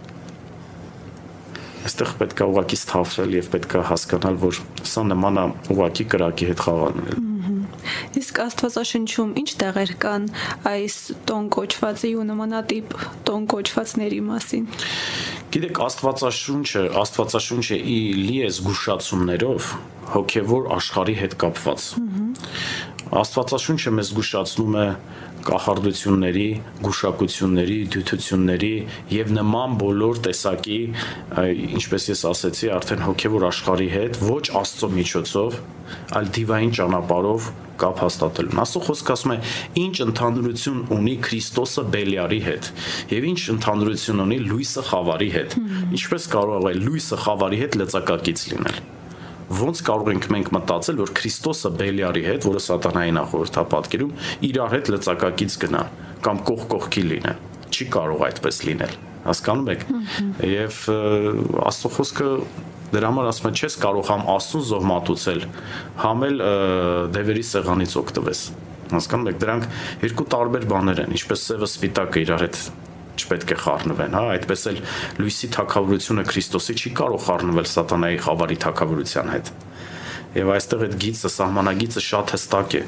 Այստեղ 1.82 2.14
պետք 2.20 2.44
է 2.44 2.48
ուղակի 2.52 2.78
սթափվել 2.78 3.36
եւ 3.40 3.52
պետք 3.56 3.76
է 3.80 3.84
հասկանալ, 3.90 4.40
որ 4.44 4.62
սա 4.92 5.06
նման 5.08 5.42
է 5.42 5.46
ուղակի 5.74 6.08
կրակի 6.12 6.50
հետ 6.52 6.66
խաղանել։ 6.68 7.31
Իսկ 8.20 8.40
Աստվածաշնչում 8.46 9.34
ինչ 9.42 9.50
տեղեր 9.62 9.92
կան 10.02 10.28
այս 10.72 10.96
տոն 11.28 11.48
կոչվածի 11.56 12.12
ու 12.18 12.26
նմանատիպ 12.32 12.96
տոն 13.28 13.48
կոչվածների 13.52 14.20
մասին։ 14.28 14.68
Գիտեք, 15.52 15.80
Աստվածաշունչը, 15.86 16.82
Աստվածաշունչը 17.02 17.76
ի 17.92 17.98
լի 18.22 18.38
է 18.46 18.52
զգուշացումներով 18.56 19.72
հոգևոր 20.12 20.70
աշխարհի 20.78 21.16
հետ 21.22 21.36
կապված։ 21.42 21.88
Աստվածաշունչը 23.12 23.92
մեզ 23.92 24.10
զգուշացնում 24.12 24.76
է 24.80 24.86
կախարդությունների, 25.42 26.46
գուշակությունների, 26.86 27.78
դյութությունների 27.92 28.72
եւ 29.12 29.32
նման 29.36 29.74
բոլոր 29.82 30.20
տեսակի, 30.26 30.78
ինչպես 31.78 32.08
ես 32.12 32.22
ասացի, 32.30 32.70
արդեն 32.76 33.04
հոգեվոր 33.08 33.46
աշխարհի 33.50 33.88
հետ 33.96 34.20
ոչ 34.28 34.44
Աստծո 34.62 34.90
միջոցով, 34.96 35.58
այլ 36.20 36.30
դիվային 36.38 36.74
ճանապարհով 36.78 37.50
կապ 37.82 38.02
հաստատելուն։ 38.02 38.62
Աստծո 38.62 38.82
խոսքը 38.86 39.14
ասում 39.16 39.34
է, 39.34 39.36
ինչ 39.82 39.94
ընդհանրություն 40.06 40.80
ունի 40.96 41.14
Քրիստոսը 41.26 41.84
Բելիարի 41.92 42.40
հետ 42.46 42.70
եւ 43.12 43.28
ինչ 43.32 43.42
ընդհանրություն 43.56 44.24
ունի 44.26 44.40
լույսը 44.48 44.86
խավարի 44.92 45.30
հետ։ 45.36 45.56
Ինչպես 45.98 46.26
կարող 46.32 46.66
է 46.72 46.74
լույսը 46.82 47.20
խավարի 47.26 47.62
հետ 47.62 47.78
լծակակից 47.82 48.48
լինել 48.52 48.82
ոնց 49.52 49.80
կարող 49.84 50.10
ենք 50.12 50.26
մենք 50.32 50.50
մտածել, 50.56 50.98
որ 51.02 51.10
Քրիստոսը 51.18 51.70
Բելիարի 51.76 52.22
հետ, 52.24 52.46
որը 52.48 52.60
սատանայի 52.66 53.14
նախորդապատկերում, 53.18 54.12
իրար 54.48 54.74
հետ 54.76 54.90
լծակակից 54.94 55.56
գնա 55.66 55.82
կամ 56.24 56.42
կող 56.48 56.62
կողքի 56.72 57.04
լինեն։ 57.10 57.42
Չի 57.72 57.86
կարող 57.92 58.24
այդպես 58.28 58.60
լինել։ 58.68 58.96
Հասկանում 59.22 59.70
եք։ 59.72 59.84
Եվ 60.52 60.78
Աստծո 61.62 61.90
խոսքը 61.96 62.28
դրա 62.92 63.10
համար 63.12 63.28
ասում 63.32 63.48
է 63.48 63.52
չես 63.56 63.76
կարող 63.82 64.08
համ 64.12 64.22
Աստծուն 64.32 64.64
զոհ 64.68 64.86
մատուցել, 64.92 65.42
համ 66.02 66.24
էլ 66.28 66.42
դևերի 67.16 67.44
սեղանից 67.48 67.96
օգտվես։ 68.02 68.40
Հասկանում 68.92 69.30
եք, 69.32 69.38
դրանք 69.42 69.68
երկու 70.02 70.26
տարբեր 70.36 70.66
բաներ 70.72 71.02
են, 71.06 71.14
ինչպես 71.16 71.44
սևը 71.48 71.68
սպիտակը 71.72 72.22
իրար 72.26 72.44
հետ 72.46 72.58
չպետք 73.22 73.52
է 73.52 73.58
խառնվեն, 73.62 74.14
հա, 74.16 74.22
այդպես 74.36 74.62
էլ 74.72 74.78
լույսի 75.20 75.48
թակավորությունը 75.56 76.24
Քրիստոսի 76.32 76.76
չի 76.80 76.92
կարող 77.00 77.24
խառնվել 77.26 77.68
սատանայի 77.72 78.20
խավարի 78.24 78.58
թակավորության 78.64 79.32
հետ։ 79.32 79.50
Եվ 80.32 80.50
այստեղ 80.52 80.84
այդ 80.86 80.94
գիծը, 81.02 81.30
սահմանագիծը 81.32 82.02
շատ 82.08 82.30
հստակ 82.32 82.76
է։ 82.78 82.82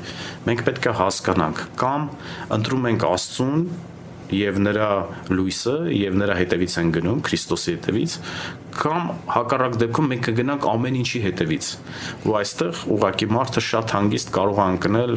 Մենք 0.48 0.62
պետք 0.64 0.86
է 0.88 0.94
հասկանանք, 1.00 1.60
կամ 1.82 2.06
ընտրում 2.56 2.88
ենք 2.88 3.04
Աստծուն 3.10 3.66
եւ 4.32 4.58
նրա 4.64 4.88
լույսը 5.36 5.74
եւ 5.92 6.16
նրա 6.22 6.36
հետևից 6.40 6.76
են 6.80 6.92
գնում 6.94 7.20
Քրիստոսի 7.28 7.74
հետևից 7.74 8.14
կամ 8.74 9.04
հակառակ 9.30 9.76
դեպքում 9.80 10.08
մենք 10.10 10.24
կգնանք 10.28 10.66
ամեն 10.70 10.96
ինչի 11.00 11.20
հետևից 11.24 11.66
ու 12.26 12.34
այստեղ 12.40 12.80
ուղակի 12.94 13.28
մարդը 13.34 13.62
շատ 13.68 13.94
հանգիստ 13.94 14.32
կարող 14.34 14.58
է 14.64 14.66
ընկնել 14.74 15.14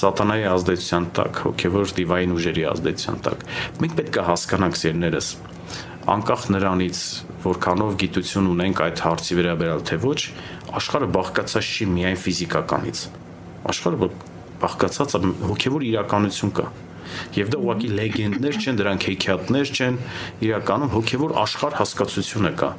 սատանայի 0.00 0.46
ազդեցության 0.52 1.08
տակ 1.18 1.40
հոգեվոր 1.46 1.92
դիվային 1.98 2.34
ուժերի 2.36 2.64
ազդեցության 2.72 3.20
տակ 3.26 3.44
մենք 3.82 3.96
պետք 4.00 4.16
է 4.16 4.26
հասկանանք 4.30 4.80
սերներս 4.80 5.28
անկախ 6.16 6.42
նրանից 6.54 6.98
որքանով 7.46 7.94
գիտություն 8.00 8.50
ունենք 8.54 8.82
այդ 8.86 9.04
հարցի 9.06 9.38
վերաբերյալ 9.40 9.86
թե 9.90 9.96
ոչ 10.06 10.20
աշխարհը 10.80 11.08
բաղկացած 11.16 11.70
չի 11.76 11.88
միայն 11.96 12.20
ֆիզիկականից 12.22 13.00
աշխարհը 13.74 14.10
բաղկացած 14.62 15.16
հոգեվոր 15.50 15.86
իրականություն 15.90 16.52
կա 16.56 16.68
Եվ 17.36 17.50
դա 17.52 17.60
ուղղակի 17.62 17.90
լեգենդներ 17.96 18.58
չեն, 18.60 18.78
դրանք 18.80 19.06
հեքիաթներ 19.10 19.72
չեն, 19.76 19.98
իրականում 20.46 20.92
հոգևոր 20.96 21.34
աշխարհ 21.42 21.78
հասկացությունը 21.80 22.52
կա։ 22.60 22.70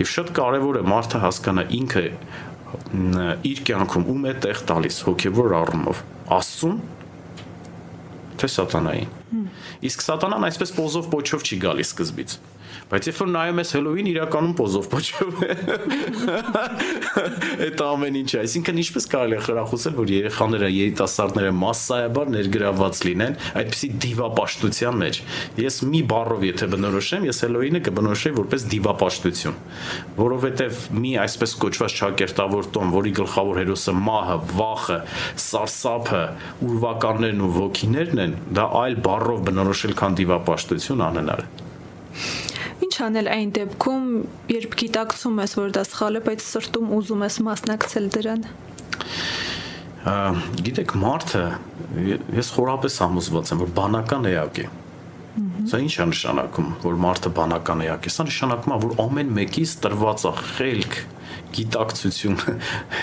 Եվ 0.00 0.10
շատ 0.16 0.32
կարևոր 0.36 0.80
է 0.80 0.84
մարդը 0.90 1.22
հասկանա 1.26 1.64
ինքը 1.76 2.04
իր 3.46 3.62
կյանքում 3.66 4.08
ում 4.12 4.26
է 4.26 4.34
տեղ 4.46 4.62
տալիս 4.68 4.96
հոգևոր 5.06 5.54
առումով։ 5.60 6.02
Աստծուն 6.36 6.80
թե 8.36 8.50
սատանային։ 8.52 9.46
Իսկ 9.86 10.04
սատանան 10.06 10.46
այսպես 10.50 10.72
պոզով 10.76 11.08
փոչով 11.12 11.46
չի 11.46 11.58
գալիս 11.62 11.92
սկզբից 11.94 12.34
Բայց 12.86 13.06
երբ 13.08 13.16
որ 13.18 13.30
նայում 13.34 13.58
ես 13.58 13.70
Հելոուին 13.74 14.08
իրականում 14.12 14.52
պոզով 14.60 14.84
փոչում 14.92 15.38
է։ 15.42 15.54
Այդ 17.66 17.80
ամեն 17.82 18.18
ինչը, 18.20 18.36
այսինքն 18.44 18.78
ինչպես 18.82 19.08
կարելի 19.10 19.34
է 19.34 19.40
խրախուսել, 19.42 19.96
որ 19.96 20.12
երեխաները, 20.14 20.68
երիտասարդները 20.76 21.50
massայաբար 21.56 22.30
ներգրաված 22.36 23.00
լինեն 23.08 23.34
այդպիսի 23.58 23.90
դիվապաշտության 24.06 25.00
մեջ։ 25.02 25.18
Ես 25.66 25.80
մի 25.90 26.04
բառով 26.14 26.46
եթե 26.46 26.70
բնորոշեմ, 26.76 27.26
ես 27.26 27.42
Հելոուինը 27.46 27.82
կբնորոշեի 27.90 28.36
որպես 28.38 28.68
դիվապաշտություն, 28.76 29.58
որովհետև 30.22 30.80
մի 31.02 31.12
այսպես 31.26 31.58
կոչված 31.66 31.98
ճակերտավոր 32.06 32.70
տոն, 32.76 32.94
որի 32.94 33.14
գլխավոր 33.18 33.62
հերոսը 33.64 33.98
մահը, 34.06 34.38
վախը, 34.62 35.02
սարսափը, 35.46 36.24
ուրվականներն 36.70 37.44
ու 37.46 37.52
ոգիներն 37.58 38.24
են, 38.26 38.40
դա 38.60 38.70
այլ 38.86 38.98
բառով 39.10 39.46
բնորոշել 39.50 39.96
քան 39.98 40.20
դիվապաշտություն 40.22 41.06
անհնար 41.10 41.46
է։ 41.46 41.54
անել 43.06 43.28
այն 43.32 43.50
դեպքում, 43.56 44.06
երբ 44.52 44.76
գիտակցում 44.80 45.40
ես, 45.42 45.54
որ 45.58 45.74
դա 45.76 45.82
սխալ 45.86 46.18
է, 46.18 46.22
բայց 46.26 46.46
սրտում 46.46 46.94
ուզում 46.96 47.24
ես 47.26 47.36
մասնակցել 47.46 48.08
դրան։ 48.16 48.46
Գիտեք, 50.66 50.96
մարդը 51.02 51.44
ես 52.36 52.50
խորապես 52.56 52.98
համոզված 53.02 53.52
եմ, 53.52 53.62
որ 53.64 53.72
բանական 53.76 54.28
էակ 54.30 54.60
է։ 54.62 54.66
Սա 55.66 55.80
ինչ 55.82 55.94
է 55.98 56.04
նշանակում, 56.12 56.68
որ 56.84 56.98
մարդը 57.02 57.30
բանական 57.36 57.82
էակ 57.88 58.06
է։ 58.06 58.12
Սա 58.14 58.26
նշանակում 58.28 58.74
է, 58.76 58.78
որ 58.86 58.92
ամեն 59.02 59.32
մեկից 59.36 59.72
տրված 59.82 60.24
է 60.30 60.32
խելք, 60.46 60.98
գիտակցություն, 61.56 62.38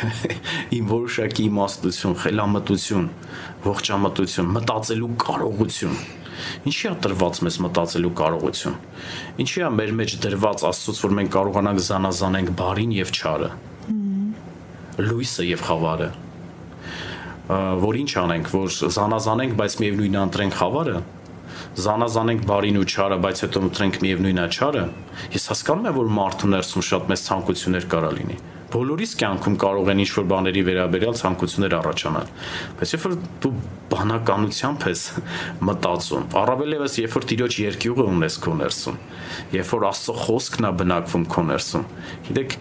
իմ 0.79 0.89
որոշակի 0.93 1.47
իմաստություն, 1.49 2.17
խելամտություն, 2.23 3.07
ողջամտություն, 3.67 4.51
մտածելու 4.57 5.11
կարողություն։ 5.27 5.97
Ինչի 6.69 6.89
է 6.89 6.93
տրված 7.03 7.39
մեզ 7.47 7.59
մտածելու 7.67 8.13
կարողություն։ 8.23 8.77
Ինչի 9.43 9.63
է 9.63 9.71
մեր 9.77 9.95
մեջ 9.99 10.17
դրված 10.23 10.65
Աստծոց, 10.73 11.01
որ 11.03 11.15
մենք 11.19 11.33
կարողանանք 11.37 11.85
զանազանենք 11.87 12.53
բարին 12.63 12.93
եւ 12.99 13.13
չարը։ 13.13 13.49
Լույսը 15.03 15.49
եւ 15.53 15.65
խավարը 15.69 16.11
որ 17.43 17.97
ինչ 17.99 18.11
անենք, 18.21 18.49
որ 18.53 18.75
զանազանենք, 18.95 19.55
բայց 19.59 19.73
միևնույն 19.81 20.13
ընտրենք 20.21 20.53
խավարը, 20.61 20.99
զանազանենք 21.83 22.45
բարին 22.47 22.79
ու 22.79 22.85
չարը, 22.87 23.17
բայց 23.25 23.41
հետո 23.43 23.63
ընտրենք 23.67 23.99
միևնույնը 24.03 24.45
չարը, 24.53 24.83
ես 25.35 25.47
հասկանում 25.51 25.89
եմ, 25.91 25.97
որ 25.99 26.11
մարդու 26.17 26.51
ներսում 26.53 26.85
շատ 26.87 27.11
մեծ 27.11 27.23
ցանկություններ 27.27 27.87
կարա 27.91 28.11
լինի։ 28.15 28.37
Բոլորիս 28.73 29.11
կյանքում 29.19 29.55
կարող 29.61 29.89
են 29.93 29.99
ինչ-որ 30.03 30.25
բաների 30.31 30.61
վերաբերյալ 30.69 31.17
ցանկություններ 31.19 31.75
առաջանալ, 31.77 32.31
բայց 32.79 32.93
երբ 32.93 33.03
որ 33.05 33.17
դու 33.43 33.51
բանականությամբ 33.93 34.87
ես 34.89 35.03
մտածում, 35.69 36.25
առավել 36.41 36.75
եւս 36.77 36.97
երբ 37.03 37.17
որ 37.17 37.27
Տիրոջ 37.33 37.57
երկյուղը 37.63 38.07
ունես 38.13 38.39
քո 38.43 38.55
ներսում, 38.63 38.97
երբ 39.53 39.69
որ 39.73 39.85
Աստծո 39.91 40.15
խոսքն 40.23 40.69
է 40.69 40.73
բնակվում 40.81 41.27
քո 41.33 41.45
ներսում, 41.53 41.85
գիտեք, 42.29 42.57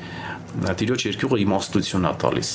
Տիրոջ 0.82 1.06
երկյուղը 1.08 1.40
իմաստություն 1.46 2.10
է 2.12 2.14
տալիս 2.26 2.52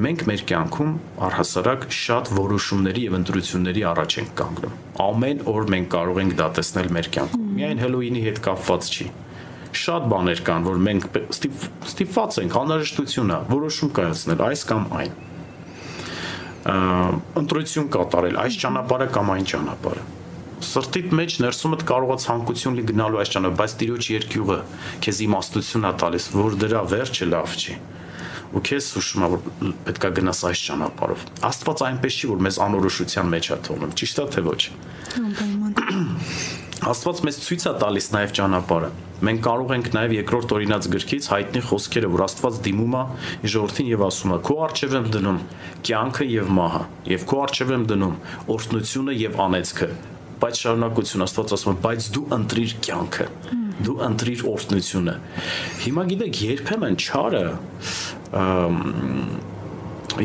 մենք 0.00 0.22
մեր 0.28 0.42
կյանքում 0.48 0.92
առհասարակ 1.26 1.82
շատ 1.92 2.30
որոշումների 2.36 3.02
եւ 3.04 3.16
ընտրությունների 3.18 3.82
առաջ 3.90 4.14
ենք 4.20 4.30
կանգնում։ 4.38 4.76
Ամեն 5.04 5.42
օր 5.50 5.66
մենք 5.74 5.90
կարող 5.96 6.20
ենք 6.22 6.36
դա 6.38 6.46
տեսնել 6.60 6.88
մեր 6.96 7.10
կյանքում։ 7.16 7.50
Միայն 7.58 7.82
Հելոուինի 7.84 8.22
հետ 8.28 8.40
կապված 8.46 8.88
չի։ 8.94 9.08
Շատ 9.70 10.06
բաներ 10.10 10.40
կան, 10.46 10.64
որ 10.66 10.80
մենք 10.86 11.18
ստիպված 11.30 12.38
ենք 12.42 12.56
անհրաժեշտությունը 12.60 13.36
որոշում 13.50 13.92
կայացնել 13.98 14.40
այս 14.50 14.64
կամ 14.70 14.88
այն։ 15.00 15.12
Ընտրություն 17.40 17.92
կատարել 17.94 18.40
այս 18.44 18.58
ճանապարհը 18.64 19.06
կամ 19.14 19.30
այն 19.36 19.46
ճանապարհը 19.54 20.08
սրտիդ 20.60 21.14
մեջ 21.16 21.36
ներսումդ 21.40 21.84
կարող 21.88 22.10
է 22.12 22.16
ցանկություն 22.20 22.74
լի 22.76 22.82
գնալու 22.90 23.20
այս 23.22 23.30
ճանապարհ, 23.32 23.56
բայց 23.60 23.74
Տիրոջ 23.80 24.08
երկյուղը 24.12 24.58
քեզ 25.06 25.20
իմաստություն 25.24 25.88
է 25.88 25.92
տալիս, 26.02 26.26
որ 26.36 26.58
դրա 26.60 26.82
վերջը 26.90 27.28
լավ 27.30 27.54
չի 27.56 27.76
ու 28.50 28.60
քեզ 28.66 28.86
հուշում 28.96 29.24
է 29.24 29.28
որ 29.30 29.42
պետքա 29.86 30.08
գնաս 30.16 30.40
այս 30.48 30.62
ճանապարհով 30.66 31.20
աստված 31.48 31.82
այնպես 31.86 32.16
չի 32.18 32.30
որ 32.30 32.40
մեզ 32.46 32.56
անորոշության 32.66 33.28
մեջ 33.34 33.50
է 33.54 33.58
թողնում 33.68 33.92
ճիշտ 34.00 34.20
է 34.20 34.24
թե 34.34 34.42
ոչ 34.48 34.60
Աստված 36.80 37.18
մեզ 37.28 37.38
ցույց 37.44 37.64
է 37.68 37.72
տալիս 37.76 38.06
նաև 38.14 38.30
ճանապարհը։ 38.38 38.88
Մենք 39.20 39.40
կարող 39.44 39.72
ենք 39.74 39.88
նաև 39.92 40.12
երկրորդ 40.16 40.52
օրինաց 40.56 40.86
գրքից 40.94 41.26
հայտնի 41.28 41.60
խոսքերը, 41.68 42.08
որ 42.14 42.22
Աստված 42.24 42.60
դիմում 42.64 42.94
է 42.96 43.02
ժողովրդին 43.52 43.90
եւ 43.90 44.04
ասում 44.06 44.32
է. 44.32 44.38
«Քո 44.48 44.56
արժև 44.64 44.94
եմ 44.96 45.08
դնում 45.12 45.40
կյանքը 45.90 46.28
եւ 46.30 46.52
մահը, 46.56 46.80
եւ 47.12 47.26
քո 47.28 47.40
արժև 47.44 47.74
եմ 47.76 47.84
դնում 47.90 48.16
օրհնությունը 48.56 49.16
եւ 49.20 49.36
անեծքը»։ 49.44 49.90
Բայց 50.40 50.60
շարունակություն 50.64 51.24
Աստված 51.28 51.54
ասում 51.58 51.72
է. 51.74 51.76
«Բայց 51.84 52.08
դու 52.16 52.24
ընտրիր 52.40 52.76
կյանքը» 52.88 53.28
դու 53.80 53.96
ընտրիր 54.04 54.42
օրհնությունը։ 54.50 55.12
Հիմա 55.84 56.02
գիտեք, 56.10 56.40
երբեմն 56.50 56.96
չարը 57.00 57.44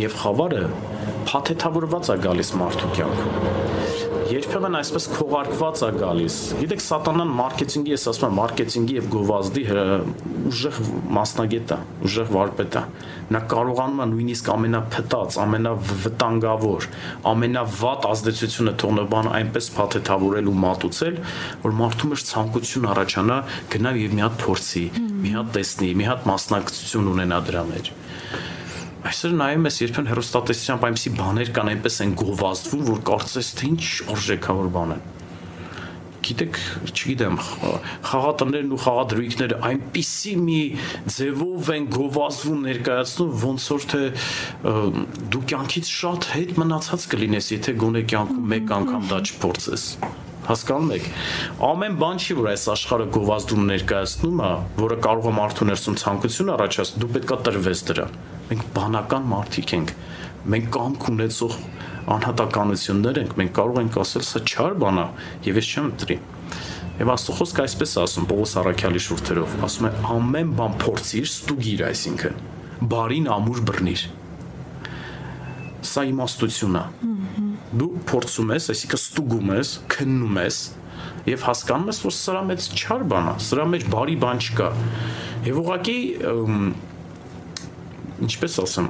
եւ 0.01 0.17
խավարը 0.23 0.63
փաթեթավորված 1.29 2.11
է 2.11 2.17
գալիս 2.25 2.51
մարդու 2.59 2.91
կյանքում 2.99 3.84
երբեմն 4.25 4.75
այսպես 4.79 5.05
քողարկված 5.13 5.81
է 5.85 5.87
գալիս։ 5.99 6.35
Գիտեք, 6.57 6.81
սատանան 6.85 7.33
մարքեթինգի, 7.37 7.91
ես 7.93 8.05
ասում 8.11 8.25
եմ, 8.25 8.37
մարքեթինգի 8.39 8.95
եւ 8.95 9.09
գովազդի 9.13 9.65
ուժեղ 10.45 10.79
մասնագետ 11.17 11.73
է, 11.75 11.77
ուժեղ 12.09 12.31
վարպետ 12.35 12.77
է։ 12.79 12.83
Նա 13.35 13.41
կարողանում 13.53 14.01
է 14.01 14.07
նույնիսկ 14.13 14.49
ամենափտած, 14.55 15.37
ամենավտանգավոր, 15.45 16.87
ամենավատ 17.33 18.07
ազդեցությունը 18.11 18.73
թողնող 18.81 19.09
բան 19.13 19.29
այնպես 19.41 19.69
փաթեթավորել 19.77 20.49
ու 20.49 20.57
մատուցել, 20.65 21.21
որ 21.65 21.77
մարդու 21.81 22.11
մեջ 22.13 22.25
ցանկություն 22.31 22.89
առաջանա 22.95 23.39
գնալ 23.75 24.01
եւ 24.05 24.17
մի 24.19 24.25
հատ 24.25 24.39
փորձի, 24.45 24.85
մի 25.25 25.35
հատ 25.39 25.53
տեսնի, 25.59 25.93
մի 26.01 26.09
հատ 26.11 26.29
մասնակցություն 26.33 27.13
ունենա 27.15 27.41
դրա 27.49 27.65
մեջ 27.73 27.93
այսօր 29.05 29.35
նայում 29.41 29.67
ես 29.69 29.81
երբեն 29.85 30.07
հերոստատեսությամբ 30.11 30.85
այնպեսի 30.89 31.11
բաներ 31.19 31.51
կան, 31.55 31.69
այնպես 31.75 31.99
են 32.05 32.15
գովազդվում, 32.21 32.87
որ 32.89 33.03
կարծես 33.09 33.51
թե 33.59 33.69
ինչ 33.69 33.83
արժեքավոր 34.15 34.71
բան 34.75 34.95
են 34.95 35.03
գիտեք, 36.25 36.57
չգիտեմ, 36.89 37.35
խաղատներն 38.09 38.71
ու 38.73 38.79
խաղադրույքները 38.81 39.59
այնպիսի 39.69 40.33
մի 40.41 40.59
ձևով 41.15 41.71
են 41.75 41.87
գովազդվում 41.93 42.65
ներկայացնում, 42.65 43.33
ոնց 43.45 43.69
որ 43.75 43.87
թե 43.93 44.03
դու 45.35 45.43
կյանքից 45.53 45.95
շատ 46.01 46.29
հետ 46.33 46.59
մնացած 46.65 47.09
կլինես, 47.13 47.51
եթե 47.59 47.79
գոնե 47.85 48.05
կյանքում 48.09 48.53
մեկ 48.55 48.77
անգամ 48.81 49.09
դա 49.13 49.21
չփորձես 49.29 49.89
հասկանում 50.49 50.93
եք 50.95 51.07
ամեն 51.69 51.97
բան 52.01 52.21
չի 52.25 52.37
որ 52.39 52.49
այս 52.51 52.65
աշխարհը 52.75 53.07
գովազդում 53.15 53.63
ներկայացնում 53.71 54.43
է 54.45 54.51
որը 54.81 54.97
կարող 55.05 55.25
է 55.25 55.33
մարդու 55.39 55.67
ներսում 55.71 55.97
ցանկություն 56.01 56.53
առաջացնել 56.55 57.03
դու 57.05 57.11
պետքա 57.15 57.37
տրվես 57.45 57.83
դրան 57.89 58.15
մենք 58.49 58.65
բանական 58.75 59.27
մարդիկ 59.33 59.75
ենք 59.75 59.93
մենք 60.55 60.71
կամք 60.75 61.09
ունեցող 61.15 61.59
անհատականություններ 62.15 63.19
ենք 63.25 63.37
մենք 63.41 63.53
կարող 63.59 63.81
ենք 63.81 63.99
ասել 64.05 64.25
սա 64.29 64.41
չար 64.45 64.75
բան 64.85 65.01
է 65.01 65.05
եւ 65.49 65.61
ես 65.61 65.69
չեմ 65.75 65.91
դրի 66.05 66.19
Եվ 66.95 67.09
Աստծո 67.11 67.33
խոսքը 67.35 67.63
այսպես 67.65 67.93
ասում 68.05 68.27
Պողոս 68.29 68.51
Արաքյալի 68.61 68.99
շուրթերով, 69.03 69.55
ասում 69.67 69.87
է 69.89 69.89
ամեն 70.13 70.51
բան 70.55 70.75
փորձիր, 70.79 71.25
ստուգիր, 71.27 71.81
այսինքն 71.89 72.37
բարին 72.91 73.27
ամուր 73.35 73.59
բռնիր։ 73.67 74.03
Սա 75.91 76.05
իմաստություն 76.11 76.79
է։ 76.79 76.83
Դու 77.75 77.91
փորձում 78.09 78.51
ես, 78.55 78.67
այսինքն 78.75 79.01
ստուգում 79.01 79.53
ես, 79.55 79.71
քննում 79.95 80.41
ես 80.41 80.59
եւ 81.25 81.45
հասկանում 81.45 81.89
ես, 81.91 82.01
որ 82.05 82.13
սրա 82.15 82.41
մեջ 82.49 82.67
չար 82.75 83.05
բան 83.11 83.31
է, 83.31 83.33
սրա 83.45 83.65
մեջ 83.71 83.87
բարի 83.95 84.15
բան 84.21 84.43
չկա։ 84.45 84.69
Եվ 85.45 85.57
ուղղակի 85.61 85.97
ինչպես 88.25 88.57
ասեմ, 88.63 88.87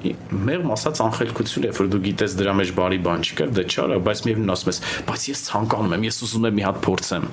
մեղմ 0.00 0.70
ասած 0.72 1.00
անխելքություն 1.04 1.66
է, 1.68 1.70
որ 1.76 1.88
դու 1.92 2.00
գիտես 2.06 2.36
դրա 2.38 2.52
մեջ 2.60 2.70
բարի 2.76 3.00
բան 3.04 3.24
չկա, 3.26 3.48
դա 3.56 3.64
չարա, 3.68 3.98
բայց 4.06 4.22
միևնույն 4.26 4.52
ասում 4.54 4.70
ես, 4.70 4.78
բայց 5.08 5.26
ես 5.30 5.42
ցանկանում 5.48 5.96
եմ, 5.96 6.06
ես 6.08 6.20
ուզում 6.24 6.46
եմ 6.48 6.56
մի 6.56 6.64
հատ 6.66 6.78
փորձեմ։ 6.86 7.26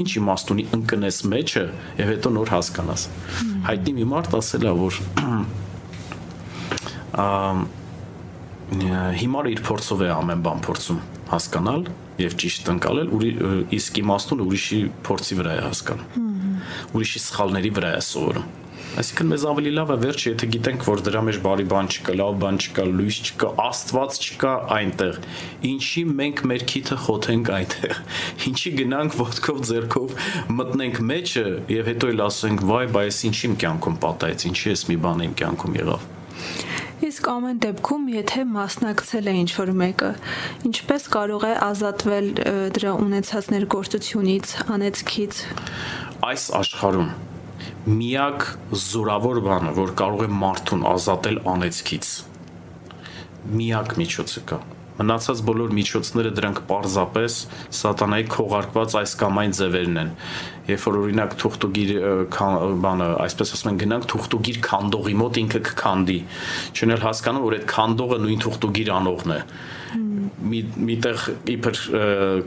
Ինչ 0.00 0.10
իմաստ 0.20 0.52
ունի 0.54 0.64
ընկնես 0.76 1.18
մեջը 1.32 1.64
եւ 2.00 2.12
հետո 2.12 2.32
նոր 2.36 2.52
հասկանաս։ 2.56 3.02
Հայտնի 3.66 3.92
մի 3.96 4.06
մարդ 4.12 4.38
ասել 4.40 4.64
է, 4.64 4.72
որ 4.80 4.94
հիմարը 8.66 9.54
իր 9.54 9.62
փորձով 9.66 10.04
է 10.06 10.10
ամեն 10.16 10.44
բան 10.46 10.62
փորձում 10.66 11.00
հասկանալ 11.30 11.88
եւ 12.22 12.36
ճիշտ 12.42 12.70
ընկալել, 12.74 13.10
իսկ 13.76 13.98
իմաստուն 14.02 14.44
ուրիշի 14.46 14.78
փորձի 15.06 15.40
վրա 15.40 15.56
է 15.56 15.64
հասկանում։ 15.66 16.30
Ուրիշի 16.96 17.22
սխալների 17.26 17.74
վրա 17.76 17.90
է 17.96 18.04
սովորում 18.10 18.54
Այսինքն 18.96 19.26
մեզ 19.28 19.42
ավելի 19.50 19.70
լավ 19.76 19.90
է 19.92 19.96
վերջը, 20.00 20.30
եթե 20.30 20.46
գիտենք, 20.54 20.84
որ 20.88 21.00
դրա 21.04 21.20
մեջ 21.26 21.38
բարի 21.44 21.66
բան 21.68 21.90
չկա, 21.92 22.14
լավ 22.16 22.38
բան 22.40 22.60
չկա, 22.64 22.86
լույս 22.96 23.18
չկա, 23.26 23.50
Աստված 23.66 24.16
չկա 24.24 24.52
այնտեղ։ 24.76 25.18
Ինչի 25.68 26.04
մենք 26.22 26.42
մեր 26.52 26.64
քիթը 26.72 26.98
խոթենք 27.04 27.52
այնտեղ։ 27.58 28.00
Ինչի 28.48 28.74
գնանք 28.80 29.20
ոտքով 29.20 29.62
ձեռքով 29.68 30.18
մտնենք 30.56 31.04
մեջը 31.12 31.46
եւ 31.76 31.92
հետո 31.92 32.12
էլ 32.16 32.26
ասենք՝ 32.30 32.68
«Վայ, 32.72 32.84
բայց 32.96 33.24
ինչ 33.28 33.38
իմ 33.50 33.62
կյանքում 33.66 34.04
պատահեց, 34.06 34.50
ինչի 34.56 34.76
էս 34.76 34.90
մի 34.92 35.02
բան 35.04 35.26
իմ 35.28 35.40
կյանքում 35.44 35.82
եղավ»։ 35.84 36.12
Իսկ 37.16 37.28
ամեն 37.32 37.60
դեպքում, 37.64 38.02
եթե 38.12 38.42
մասնակցել 38.52 39.28
է 39.30 39.32
ինչ-որ 39.40 39.70
մեկը, 39.80 40.08
ինչպես 40.68 41.06
կարող 41.14 41.46
է 41.48 41.52
ազատվել 41.64 42.26
դրա 42.76 42.92
ունեցած 43.06 43.48
ներգործությունից, 43.54 44.52
անեծքից։ 44.76 45.40
Այս 46.28 46.44
աշխարհում 46.60 47.08
միակ 47.96 48.46
զորավոր 48.84 49.42
բանը, 49.48 49.74
որ 49.80 49.96
կարող 49.96 50.28
է 50.28 50.30
մարդուն 50.44 50.86
ազատել 50.92 51.40
անեծքից։ 51.56 52.14
Միակ 53.56 53.96
միջոցը 54.04 54.48
կա։ 54.52 54.60
Մնացած 54.96 55.40
բոլոր 55.46 55.72
միջոցները 55.76 56.30
դրանք 56.36 56.60
պարզապես 56.70 57.38
սատանայի 57.78 58.26
քողարկված 58.32 58.94
այս 59.00 59.12
կամ 59.20 59.40
այն 59.42 59.56
ձևերն 59.58 59.98
են։ 60.02 60.12
Երբ 60.66 60.86
որ 60.86 60.98
օրինակ 61.02 61.34
թուղթուգիր 61.42 61.90
բանը, 62.86 63.08
այսպես 63.26 63.52
ասում 63.56 63.70
են, 63.72 63.80
գնանք 63.82 64.06
թուղթուգիր 64.12 64.60
քանդողի 64.66 65.16
մոտ 65.20 65.40
ինքը 65.42 65.60
կքանդի։ 65.68 66.18
Չնել 66.76 67.04
հասկանում, 67.06 67.44
որ 67.46 67.56
այդ 67.56 67.66
քանդողը 67.76 68.18
նույն 68.24 68.40
թուղթուգիր 68.46 68.92
անողն 68.96 69.36
է 69.36 69.40
մի 70.46 70.60
միտեղ 70.86 71.24
իբր 71.54 71.78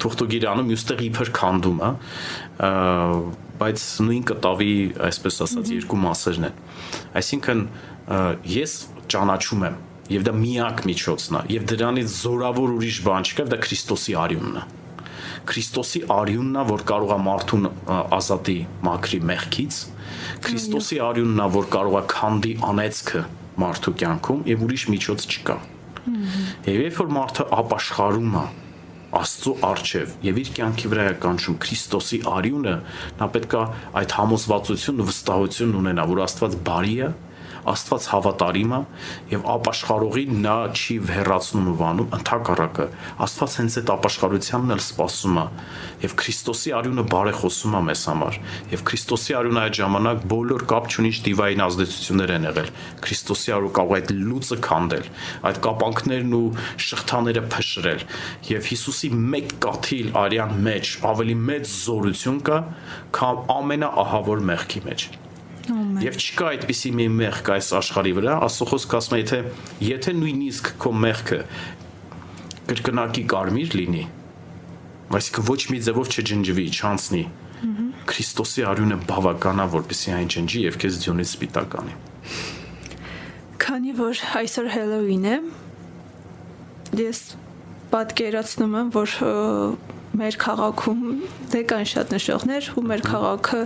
թուղթուգիր 0.04 0.46
անում, 0.52 0.68
մյուստեղ 0.70 1.04
իբր 1.08 1.32
քանդում, 1.40 1.80
հա 1.84 1.92
բայց 3.60 3.86
նույն 4.06 4.26
կտավի, 4.30 4.74
այսպես 5.10 5.40
ասած, 5.46 5.72
երկու 5.76 6.00
մասերն 6.06 6.48
են։ 6.50 6.60
Այսինքն 7.20 7.64
ես 8.56 8.76
ճանաչում 9.12 9.66
եմ 9.70 9.80
եւ 10.10 10.26
դա 10.26 10.34
միակ 10.40 10.84
միջոցն 10.90 11.40
է 11.40 11.42
եւ 11.54 11.66
դրանից 11.70 12.14
զորավոր 12.20 12.76
ուրիշ 12.80 13.00
բան 13.06 13.28
չկա, 13.30 13.46
դա 13.50 13.60
Քրիստոսի 13.66 14.16
արյունն 14.24 14.60
է։ 14.60 14.64
Քրիստոսի 15.50 16.02
արյունն 16.14 16.60
է, 16.60 16.64
որ 16.70 16.86
կարող 16.90 17.12
է 17.14 17.20
մարդուն 17.26 17.68
ազատի 18.20 18.58
մաքրի 18.86 19.20
մեղքից։ 19.30 19.82
Քրիստոսի 20.46 21.00
արյունն 21.10 21.44
է, 21.44 21.48
որ 21.56 21.70
կարող 21.76 22.00
է 22.00 22.04
քանդի 22.14 22.54
անեծքը 22.70 23.22
մարդու 23.60 23.94
կյանքում 24.00 24.42
եւ 24.50 24.66
ուրիշ 24.66 24.88
միջոց 24.94 25.28
չկա։ 25.30 25.58
Եվ 26.70 26.82
երբ 26.86 27.00
որ 27.00 27.14
մարդը 27.20 27.46
ապաշխարում 27.60 28.36
է 28.40 28.48
Աստծո 29.20 29.52
արչև 29.66 30.12
եւ 30.22 30.40
իր 30.40 30.50
կյանքի 30.54 30.90
վրա 30.92 31.06
է 31.10 31.14
կանչում 31.24 31.56
Քրիստոսի 31.64 32.20
արյունը, 32.30 32.74
նա 33.18 33.28
պետքա 33.34 33.62
այդ 34.02 34.14
համոզվածությունն 34.20 35.02
ու 35.02 35.08
վստահությունն 35.10 35.80
ունենա, 35.80 36.06
որ 36.12 36.22
Աստված 36.28 36.58
բարի 36.68 36.94
է, 37.02 37.10
Աստված 37.70 38.06
հավատարիմ 38.10 38.74
է 38.74 38.80
եւ 39.34 39.44
ապաշխարողի 39.54 40.24
նա 40.44 40.56
չի 40.74 40.96
վերացնում 41.10 41.68
ու 41.70 41.76
վանում 41.80 42.14
ընդհակառակը։ 42.18 42.88
Աստված 43.26 43.56
հենց 43.60 43.78
այդ 43.80 43.92
ապաշխարությանն 43.96 44.74
էլ 44.76 44.82
սпасում 44.86 45.40
է 45.40 45.46
եւ 46.04 46.16
Քրիստոսի 46.20 46.74
արյունը 46.80 47.06
բարեխոսում 47.14 47.78
է 47.80 47.82
մեզ 47.90 48.04
համար 48.10 48.40
եւ 48.74 48.84
Քրիստոսի 48.90 49.38
արյունը 49.40 49.62
այդ 49.64 49.80
ժամանակ 49.80 50.26
բոլոր 50.34 50.66
կապ 50.70 50.90
չունիչ 50.90 51.16
դիվային 51.30 51.64
ազդեցություններ 51.68 52.34
են 52.40 52.50
եղել։ 52.50 52.72
Քրիստոսի 53.06 53.56
արյունը 53.60 53.74
կարող 53.80 53.94
է 53.94 54.00
այդ 54.00 54.14
լույսը 54.30 54.60
քանդել, 54.70 55.10
այդ 55.50 55.62
կապանքներն 55.70 56.36
ու 56.40 56.44
շղթաները 56.90 57.46
փշրել 57.54 58.06
եւ 58.50 58.70
Հիսուսի 58.74 59.14
մեկ 59.36 59.56
կաթիլ 59.68 60.12
արյան 60.26 60.60
մեջ 60.70 60.94
ավելի 61.14 61.40
մեծ 61.50 61.74
զորություն 61.78 62.44
կա, 62.50 62.60
քան 63.20 63.42
ամենաահավոր 63.60 64.46
մեղքի 64.50 64.86
մեջ։ 64.90 65.10
մեջ 65.10 65.29
Եվ 65.70 66.16
չկա 66.20 66.48
այդպիսի 66.54 66.92
մի 66.98 67.06
մեղք 67.20 67.50
այս 67.56 67.68
աշխարհի 67.80 68.14
վրա, 68.20 68.38
Աստծո 68.48 68.68
խոսքը 68.70 68.98
ասում 69.00 69.16
է, 69.16 69.20
եթե 69.20 69.40
եթե 69.86 70.14
նույնիսկ 70.20 70.72
քո 70.82 70.92
մեղքը 71.04 71.40
կրկնակի 72.70 73.24
կարմիր 73.34 73.76
լինի, 73.80 74.04
այսինքն 75.20 75.48
ոչ 75.50 75.62
մի 75.74 75.80
ձևով 75.90 76.12
չջնջվի, 76.16 76.66
չանցնի, 76.80 77.24
Քրիստոսի 78.10 78.64
արյունը 78.70 78.98
բավականա, 79.10 79.66
որպեսզի 79.74 80.14
այն 80.16 80.30
ջնջի 80.34 80.62
եւ 80.64 80.78
քեզ 80.82 81.00
ձյունից 81.04 81.32
սպիտականի։ 81.34 81.96
Քանի 83.60 83.94
որ 84.00 84.22
այսօր 84.40 84.70
Halloween 84.74 85.26
է, 85.30 85.36
ես 87.04 87.20
պատկերացնում 87.92 88.78
եմ, 88.80 88.92
որ 88.96 89.16
մեր 90.18 90.38
քաղաքում 90.42 91.04
դե 91.54 91.62
կան 91.70 91.86
շատ 91.92 92.14
նշողներ 92.16 92.70
ու 92.80 92.84
մեր 92.90 93.04
քաղաքը 93.06 93.62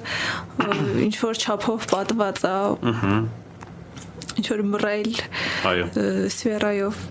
ինչ 1.08 1.16
որ 1.24 1.40
չափով 1.44 1.88
պատված 1.94 2.44
է 2.50 2.56
ինչ 4.34 4.46
որ 4.50 4.64
մռայլ 4.74 5.12
Այո։ 5.72 5.88
սվերայով 6.36 7.02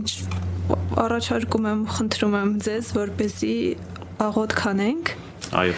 ինչ 0.00 0.10
առաջարկում 1.04 1.68
եմ 1.70 1.82
խնդրում 1.96 2.38
եմ 2.40 2.54
ձեզ 2.66 2.92
որպեսի 2.98 3.54
աղոտ 4.26 4.56
կանենք 4.60 5.12
Այո։ 5.60 5.74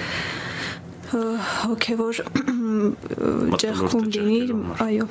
հոգևոր 1.13 2.21
ջեղքում 3.63 4.07
լինի 4.17 4.41
այո 4.87 5.07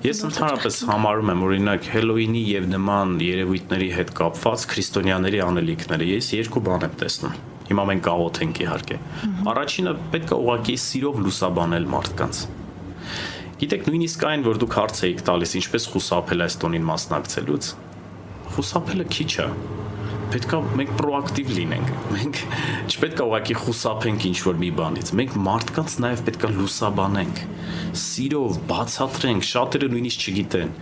Ես 0.00 0.22
ընդհանրապես 0.24 0.76
համարում 0.88 1.30
եմ 1.32 1.42
օրինակ 1.44 1.86
Հելոուինի 1.92 2.40
եւ 2.48 2.68
նման 2.72 3.10
երևույթների 3.20 3.88
հետ 3.92 4.12
կապված 4.16 4.64
քրիստոնյաների 4.70 5.42
անելիքները 5.44 6.06
ես 6.08 6.28
երկու 6.38 6.62
բան 6.68 6.86
եմ 6.86 6.94
տեսնում։ 7.02 7.34
Հիմա 7.68 7.84
մենք 7.90 8.08
աղոթ 8.12 8.40
ենք 8.46 8.60
իհարկե։ 8.64 8.98
Առաջինը 9.52 9.94
պետք 10.14 10.32
է 10.32 10.38
ուղղակի 10.38 10.76
սիրով 10.86 11.20
լուսաբանել 11.26 11.88
մարդկանց։ 11.92 12.40
Գիտեք, 13.62 13.86
նույնիսկ 13.92 14.26
այն, 14.32 14.46
որ 14.48 14.62
դուք 14.62 14.76
հարց 14.80 15.02
եք 15.12 15.22
տալիս, 15.28 15.52
ինչպես 15.60 15.88
խուսափել 15.92 16.46
այս 16.48 16.56
տոնին 16.62 16.88
մասնակցելուց, 16.88 17.68
խուսափելը 18.56 19.06
քիչ 19.12 19.32
է 19.44 19.48
պետքա 20.32 20.58
մենք 20.78 20.92
պրոակտիվ 20.98 21.50
լինենք։ 21.58 21.90
Մենք 22.12 22.40
չպետք 22.92 23.20
է 23.20 23.26
ուղղակի 23.26 23.56
խուսափենք 23.62 24.26
ինչ 24.30 24.38
որ 24.46 24.58
մի 24.62 24.70
բանից։ 24.78 25.12
Մենք 25.20 25.36
մարդկանց 25.48 25.96
նաև 26.06 26.24
պետքա 26.28 26.50
լուսաբանենք։ 26.56 27.44
Սիրով 28.02 28.58
բացատրենք, 28.72 29.46
շատերը 29.52 29.92
նույնիսկ 29.92 30.26
չգիտեն։ 30.32 30.74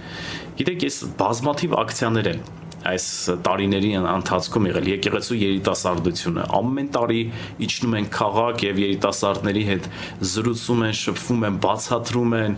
Գիտեք, 0.60 0.86
ես 0.86 0.98
բազմաթիվ 1.20 1.78
ակցիաներ 1.80 2.30
են 2.30 2.42
այս 2.80 3.06
տարիների 3.44 3.90
ընթացքում 4.00 4.66
եղել 4.70 4.86
եկեղեցու 4.88 5.36
երիտասարդությունը 5.36 6.44
ամեն 6.56 6.88
տարի 6.96 7.20
իջնում 7.66 7.96
են 8.00 8.08
քաղաք 8.16 8.64
եւ 8.64 8.80
երիտասարդների 8.84 9.64
հետ 9.68 9.88
զրուցում 10.32 10.84
են, 10.88 10.94
շփվում 11.00 11.44
են, 11.50 11.58
բացատրում 11.66 12.36
են 12.40 12.56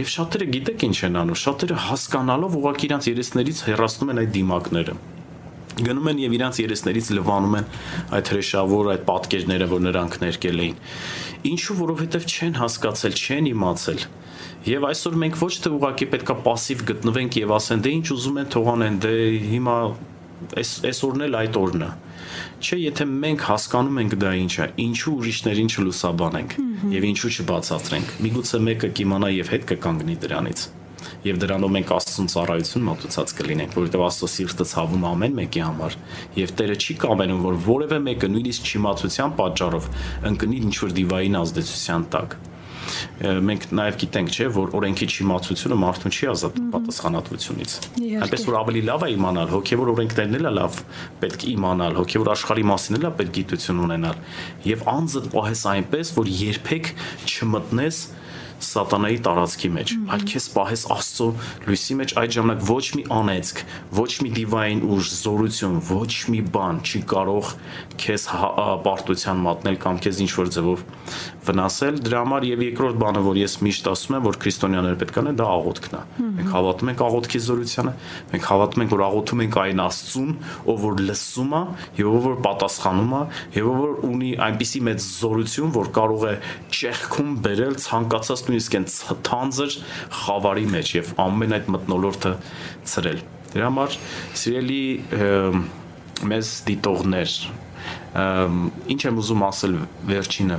եւ 0.00 0.12
շատերը 0.14 0.48
գիտեք 0.56 0.86
ինչ 0.88 0.98
են 1.10 1.20
անում 1.24 1.40
շատերը 1.44 1.82
հասկանալով 1.90 2.56
ուղղակի 2.62 2.88
իրancs 2.88 3.10
երեսներից 3.12 3.66
հեռացնում 3.68 4.14
են 4.14 4.24
այդ 4.24 4.32
դիմակները 4.38 4.96
գնում 5.79 6.09
են 6.11 6.19
եւ 6.19 6.35
իրանց 6.35 6.59
երեսներից 6.59 7.09
լվանում 7.15 7.55
են 7.59 7.67
այդ 8.17 8.31
հրեշավոր 8.33 8.89
այդ 8.93 9.03
պատկերները, 9.09 9.67
որ 9.71 9.83
նրանք 9.85 10.17
ներկել 10.23 10.61
էին։ 10.65 10.79
Ինչու 11.49 11.77
որովհետեւ 11.79 12.25
չեն 12.29 12.57
հասկացել, 12.59 13.15
չեն 13.19 13.49
իմացել։ 13.53 14.05
Եվ 14.69 14.87
այսօր 14.89 15.17
մենք 15.23 15.39
ոչ 15.39 15.53
թե 15.63 15.71
ուղակի 15.77 16.07
պետքա 16.13 16.35
пассив 16.43 16.81
գտնվենք 16.89 17.37
եւ 17.39 17.53
ասեն 17.59 17.83
դե 17.85 17.93
ինչ 17.99 18.07
ուզում 18.15 18.39
են 18.39 18.49
թողանեն, 18.55 18.97
դե 19.05 19.13
հիմա 19.53 19.75
այս 20.59 20.71
այսօրն 20.89 21.23
էլ 21.29 21.37
այդ 21.39 21.59
օրն 21.59 21.85
է։ 21.85 21.91
Չէ, 22.59 22.77
եթե 22.79 23.07
մենք 23.09 23.45
հասկանում 23.49 24.01
ենք 24.03 24.17
դա 24.19 24.33
ինչ 24.39 24.53
է, 24.59 24.67
ինչու 24.83 25.13
ուրիշներին 25.19 25.71
չլուսաբանենք 25.75 26.57
եւ 26.95 27.07
ինչու 27.09 27.31
չբացատրենք։ 27.39 28.13
Միգուցե 28.27 28.61
մեկը 28.67 28.91
կիմանա 28.99 29.31
եւ 29.39 29.51
հետ 29.55 29.67
կկանգնի 29.73 30.17
դրանից 30.23 30.67
եւ 31.26 31.42
դրանով 31.44 31.74
մենք 31.74 31.92
Աստծուն 31.98 32.30
ծառայություն 32.34 32.86
մատուցած 32.88 33.34
կլինենք, 33.40 33.76
որովհետեւ 33.78 34.06
Աստծո 34.08 34.30
սիրտը 34.34 34.66
ցավում 34.74 35.06
ամեն 35.10 35.38
մեկի 35.40 35.62
համար 35.64 35.98
եւ 36.40 36.56
Տերը 36.60 36.78
չի 36.84 36.98
կամենում, 37.04 37.44
որ 37.44 37.60
որևէ 37.68 38.00
մեկը 38.08 38.32
նույնիսկ 38.34 38.72
չիմացության 38.74 39.38
պատճառով 39.44 39.92
ընկնի 40.32 40.58
ինչ 40.64 40.74
որ 40.84 40.98
դիվային 40.98 41.40
ազդեցության 41.44 42.10
տակ 42.14 42.36
մենք 43.44 43.66
նաև 43.74 43.96
գիտենք, 44.00 44.32
չէ, 44.34 44.46
որ 44.54 44.72
օրենքի 44.78 45.06
չիմացությունը 45.14 45.78
մարդուն 45.80 46.14
չի 46.14 46.28
ազատում 46.32 46.66
պատասխանատվությունից։ 46.74 47.76
Այնպես 48.24 48.44
որ 48.48 48.58
ավելի 48.60 48.82
լավ 48.88 49.04
է 49.06 49.08
իմանալ, 49.14 49.48
հոգևոր 49.54 49.92
օրենքներն 49.94 50.38
էլ 50.38 50.48
է 50.50 50.52
լավ 50.58 50.80
պետք 51.22 51.46
իմանալ, 51.54 51.96
հոգևոր 52.00 52.32
աշխարհի 52.34 52.66
մասին 52.70 52.98
էլ 52.98 53.08
է 53.08 53.12
պետք 53.20 53.32
գիտություն 53.38 53.82
ունենալ 53.84 54.20
եւ 54.68 54.84
անձը 54.94 55.24
պահես 55.34 55.64
այնպես, 55.74 56.12
որ 56.18 56.32
երբեք 56.44 56.92
չմտնես 57.24 58.02
սատանայի 58.62 59.18
տարածքի 59.24 59.70
մեջ, 59.74 59.92
այլ 60.14 60.24
քեզ 60.30 60.46
պահես 60.54 60.82
Աստծո 60.94 61.26
լույսի 61.66 61.96
մեջ 62.00 62.14
այդ 62.22 62.34
ժամանակ 62.36 62.64
ոչ 62.70 62.84
մի 62.94 63.04
անեծք, 63.18 63.62
ոչ 63.98 64.10
մի 64.24 64.30
դիվային 64.38 64.82
ուժ, 64.94 65.10
զորություն, 65.24 65.76
ոչ 65.90 66.12
մի 66.34 66.40
բան 66.54 66.80
չի 66.84 67.00
կարող 67.14 67.52
քեզ 68.04 68.26
հա- 68.34 68.52
պարտության 68.84 69.42
մատնել 69.44 69.78
կամ 69.84 70.00
քեզ 70.04 70.22
ինչ 70.24 70.32
որ 70.38 70.52
ձևով 70.54 70.84
վնասել։ 71.44 71.98
Դրա 72.04 72.20
համար 72.24 72.46
եւ 72.48 72.62
երկրորդ 72.64 72.98
բանը, 73.00 73.22
որ 73.24 73.38
ես 73.40 73.54
միշտ 73.64 73.88
ասում 73.90 74.16
եմ, 74.16 74.24
որ 74.24 74.38
քրիստոնյաները 74.44 74.98
պետք 75.02 75.18
անեն, 75.20 75.38
դա 75.40 75.48
աղոթքն 75.54 75.94
է։ 75.94 76.02
Մենք 76.34 76.50
հավատում 76.54 76.90
ենք 76.92 77.02
աղոթքի 77.04 77.40
զորությանը, 77.44 77.92
մենք 78.32 78.48
հավատում 78.50 78.84
ենք, 78.84 78.94
որ 78.94 79.04
աղոթում 79.04 79.42
ենք 79.44 79.58
այն 79.64 79.82
Աստծուն, 79.84 80.32
ով 80.74 80.84
որ 80.84 81.02
լսում 81.04 81.54
է 81.54 81.62
եւ 82.00 82.10
ով 82.14 82.24
որ 82.24 82.38
պատասխանում 82.44 83.14
է 83.14 83.22
եւ 83.54 83.70
ով 83.74 83.78
որ 83.84 83.94
ունի 84.08 84.30
այնպիսի 84.44 84.82
մեծ 84.88 85.04
զորություն, 85.04 85.74
որ 85.74 85.90
կարող 85.98 86.24
է 86.24 86.34
ճեղքում 86.78 87.34
բերել 87.44 87.78
ցանկացած 87.84 88.44
նույնիսկ 88.48 88.78
այն 88.78 88.88
թանձր 89.28 89.78
խավարի 90.24 90.66
մեջ 90.74 90.94
եւ 90.94 91.12
ամեն 91.24 91.56
այդ 91.58 91.70
մտնոլորտը 91.74 92.34
ծրել։ 92.94 93.24
Դրա 93.54 93.68
համար 93.70 93.98
սիրելի 94.40 94.82
մեզ 96.30 96.50
դիտողներ 96.68 97.36
ինչ 98.93 99.01
եմ 99.09 99.19
ուզում 99.23 99.43
ասել 99.49 99.75
վերջինը, 100.09 100.57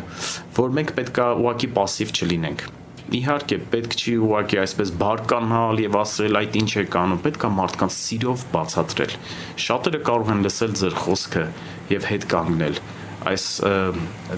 որ 0.61 0.77
մենք 0.79 0.92
պետքա 1.01 1.27
ուղակի 1.40 1.70
пассив 1.79 2.14
չլինենք։ 2.14 2.64
Իհարկե, 3.11 3.57
պետք 3.73 3.94
չի 3.99 4.12
ուղակի 4.23 4.59
այսպես 4.61 4.90
բարկանալ 5.01 5.81
եւ 5.83 5.96
ասել 5.99 6.38
այդ 6.40 6.59
ինչ 6.61 6.70
է 6.70 6.85
կանում, 6.94 7.23
պետքա 7.25 7.49
մարդկանց 7.57 7.96
սիրով 7.96 8.44
բացատրել։ 8.55 9.16
Շատերը 9.66 10.01
կարող 10.07 10.31
են 10.31 10.44
լսել 10.46 10.77
ձեր 10.81 10.96
խոսքը 11.01 11.44
եւ 11.90 12.07
հետ 12.11 12.27
կանգնել 12.31 12.81
այս 13.29 13.46
ը, 13.66 13.73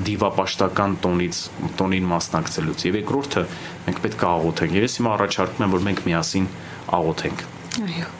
դիվապաշտական 0.08 0.96
տոնից 1.04 1.42
տոնին 1.78 2.08
մասնակցելուց 2.11 2.85
եւ 2.88 2.98
երկրորդը 2.98 3.44
մենք 3.87 4.00
պետք 4.06 4.24
է 4.24 4.28
աղոթենք 4.32 4.74
եւ 4.78 4.87
ես 4.88 4.96
հիմա 4.98 5.12
առաջարկում 5.18 5.66
եմ 5.66 5.76
որ 5.76 5.85
մենք 5.87 6.02
միասին 6.08 6.48
աղոթենք 6.98 7.46
այո 7.82 8.11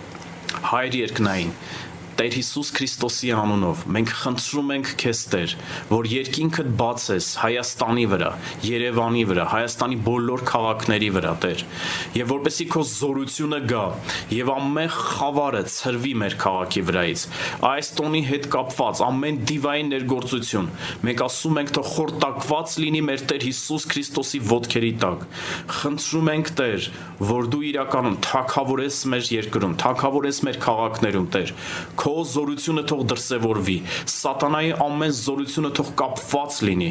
Հայր 0.63 0.97
երկնային 1.01 1.51
Տեր 2.18 2.34
Հիսուս 2.34 2.70
Քրիստոսի 2.74 3.28
անունով 3.38 3.82
մենք 3.94 4.12
խնդրում 4.18 4.72
ենք 4.74 4.88
քեզ 4.98 5.20
Տեր, 5.30 5.52
որ 5.92 6.08
երկինքդ 6.10 6.70
բացես 6.80 7.26
Հայաստանի 7.44 8.06
վրա, 8.10 8.30
Երևանի 8.66 9.22
վրա, 9.30 9.44
Հայաստանի 9.52 9.98
բոլոր 10.08 10.44
քաղաքների 10.50 11.10
վրա, 11.14 11.34
Տեր, 11.44 11.62
եւ 12.18 12.32
որպեսի 12.34 12.68
քո 12.74 12.82
զորությունը 12.90 13.60
գա 13.70 13.84
եւ 14.34 14.50
ամեն 14.56 14.90
խավարը 14.98 15.62
ցրվի 15.78 16.14
մեր 16.24 16.38
քաղաքի 16.42 16.84
վրայից։ 16.88 17.26
Այս 17.70 17.92
տոնի 18.02 18.24
հետ 18.32 18.50
կապված 18.58 19.04
ամեն 19.08 19.40
դիվային 19.52 19.94
ներգործություն 19.94 20.72
մենք 21.06 21.24
ասում 21.28 21.62
ենք 21.62 21.74
թող 21.78 21.88
խորտակված 21.94 22.76
լինի 22.82 23.04
մեր 23.08 23.26
Տեր 23.30 23.48
Հիսուս 23.48 23.88
Քրիստոսի 23.94 24.42
ոտքերի 24.48 24.92
տակ։ 25.06 25.28
Խնդրում 25.78 26.34
ենք 26.34 26.52
Տեր, 26.58 26.90
որ 27.28 27.52
դու 27.54 27.64
իրականում 27.68 28.18
թակավորես 28.28 29.00
մեր 29.14 29.32
երկրում, 29.38 29.78
թակավորես 29.84 30.42
մեր 30.48 30.60
քաղաքներում, 30.68 31.28
Տեր, 31.38 31.54
քո 31.98 32.07
Քո 32.08 32.22
զորությունը 32.24 32.82
թող 32.88 33.02
դրսևորվի։ 33.12 33.74
Սատանայի 34.08 34.70
ամեն 34.80 35.14
զորությունը 35.18 35.72
թող 35.76 35.88
կապված 36.00 36.60
լինի։ 36.64 36.86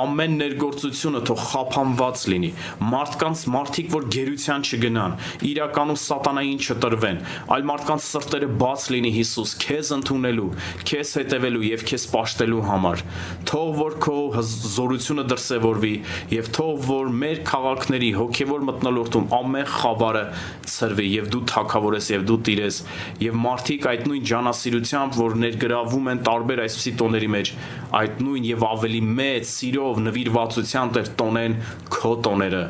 Ամեն 0.00 0.32
ներգործությունը 0.40 1.20
թող 1.28 1.44
խափանված 1.52 2.24
լինի։ 2.32 2.50
Մարդկանց 2.90 3.44
մարդիկ, 3.54 3.90
որ 3.94 4.08
գերության 4.16 4.66
չգնան, 4.66 5.14
իրականում 5.46 6.00
սատանային 6.02 6.58
չտրվեն, 6.66 7.20
այլ 7.54 7.68
մարդկանց 7.70 8.08
սրտերը 8.10 8.48
բաց 8.64 8.88
լինի 8.96 9.12
Հիսուս, 9.16 9.54
քեզ 9.62 9.92
ընդունելու, 9.96 10.48
քեզ 10.90 11.14
հետևելու 11.20 11.64
եւ 11.70 11.86
քեզ 11.86 12.08
պաշտելու 12.16 12.64
համար։ 12.66 13.06
Թող 13.46 13.70
որ 13.86 13.96
քո 14.02 14.16
զորությունը 14.50 15.26
դրսևորվի 15.30 15.94
եւ 16.34 16.50
թող 16.58 16.82
որ 16.90 17.14
մեր 17.22 17.42
քաղաքների 17.52 18.10
հոգեվոր 18.18 18.66
մտնոլորտում 18.72 19.30
ամեն 19.36 19.70
խավարը 19.76 20.24
ծրվի 20.74 21.08
եւ 21.12 21.30
դու 21.36 21.42
թակավորես 21.54 22.10
եւ 22.16 22.26
դու 22.26 22.38
տիրես 22.46 22.80
եւ 23.22 23.38
մարդիկ 23.46 23.88
այդ 23.92 24.06
նույն 24.10 24.26
ջանասիրությամբ, 24.56 25.16
որ 25.20 25.34
ներգրավում 25.42 26.06
են 26.12 26.20
տարբեր 26.26 26.60
այսպիսի 26.64 26.92
տոների 26.96 27.28
մեջ, 27.32 27.48
այդ 28.00 28.20
նույն 28.24 28.44
եւ 28.48 28.62
ավելի 28.66 29.00
մեծ 29.16 29.48
սիրով 29.52 30.00
նվիրվածությամբ 30.06 30.94
Տեր 30.96 31.10
տոնեն 31.20 31.56
քո 31.92 32.12
տոները, 32.26 32.62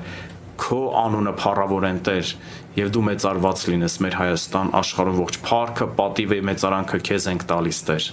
քո 0.67 0.81
անունը 1.03 1.35
փառավորեն 1.41 2.01
Տեր 2.07 2.33
եւ 2.77 2.91
դու 2.97 3.05
մեծարված 3.07 3.65
լինես 3.71 3.97
մեր 4.05 4.17
Հայաստան 4.21 4.73
աշխարհում 4.81 5.21
ողջ 5.23 5.39
փառքը, 5.47 5.87
պատիվը, 6.01 6.41
մեծարանքը 6.51 7.01
քեզ 7.07 7.29
ենք 7.33 7.47
տալիս 7.55 7.79
Տեր։ 7.87 8.09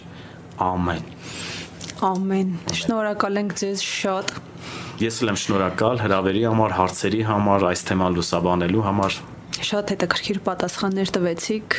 Ամեն։ 0.63 1.03
Ամեն։ 2.03 2.53
Շնորհակալ 2.83 3.41
ենք 3.43 3.57
ձեզ 3.63 3.83
շատ։ 3.89 4.33
Ես 5.03 5.19
էլ 5.23 5.33
եմ 5.33 5.39
շնորհակալ 5.43 6.03
հրավերի 6.03 6.43
համար, 6.45 6.75
հարցերի 6.77 7.21
համար, 7.31 7.67
այս 7.73 7.83
թեման 7.89 8.17
լուսաբանելու 8.19 8.85
համար։ 8.87 9.19
Շատ 9.63 9.93
հետաքրքիր 9.93 10.39
պատասխաններ 10.47 11.11
տվեցիք։ 11.17 11.77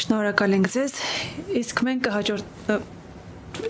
Շնորհակալ 0.00 0.54
ենք 0.56 0.68
ձեզ։ 0.72 0.92
Իսկ 1.60 1.80
մենք 1.84 2.06
կհաջորդ 2.06 2.70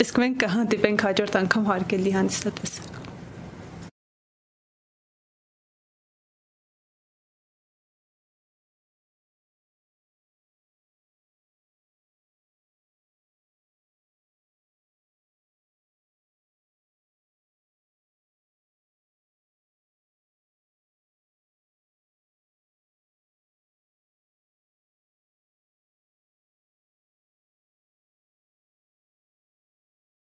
իսկ 0.04 0.20
մենք 0.22 0.36
կհանդիպենք 0.44 1.04
հաջորդ 1.08 1.38
անգամ 1.40 1.68
հարգելի 1.72 2.12
հանդիսատես։ 2.20 2.99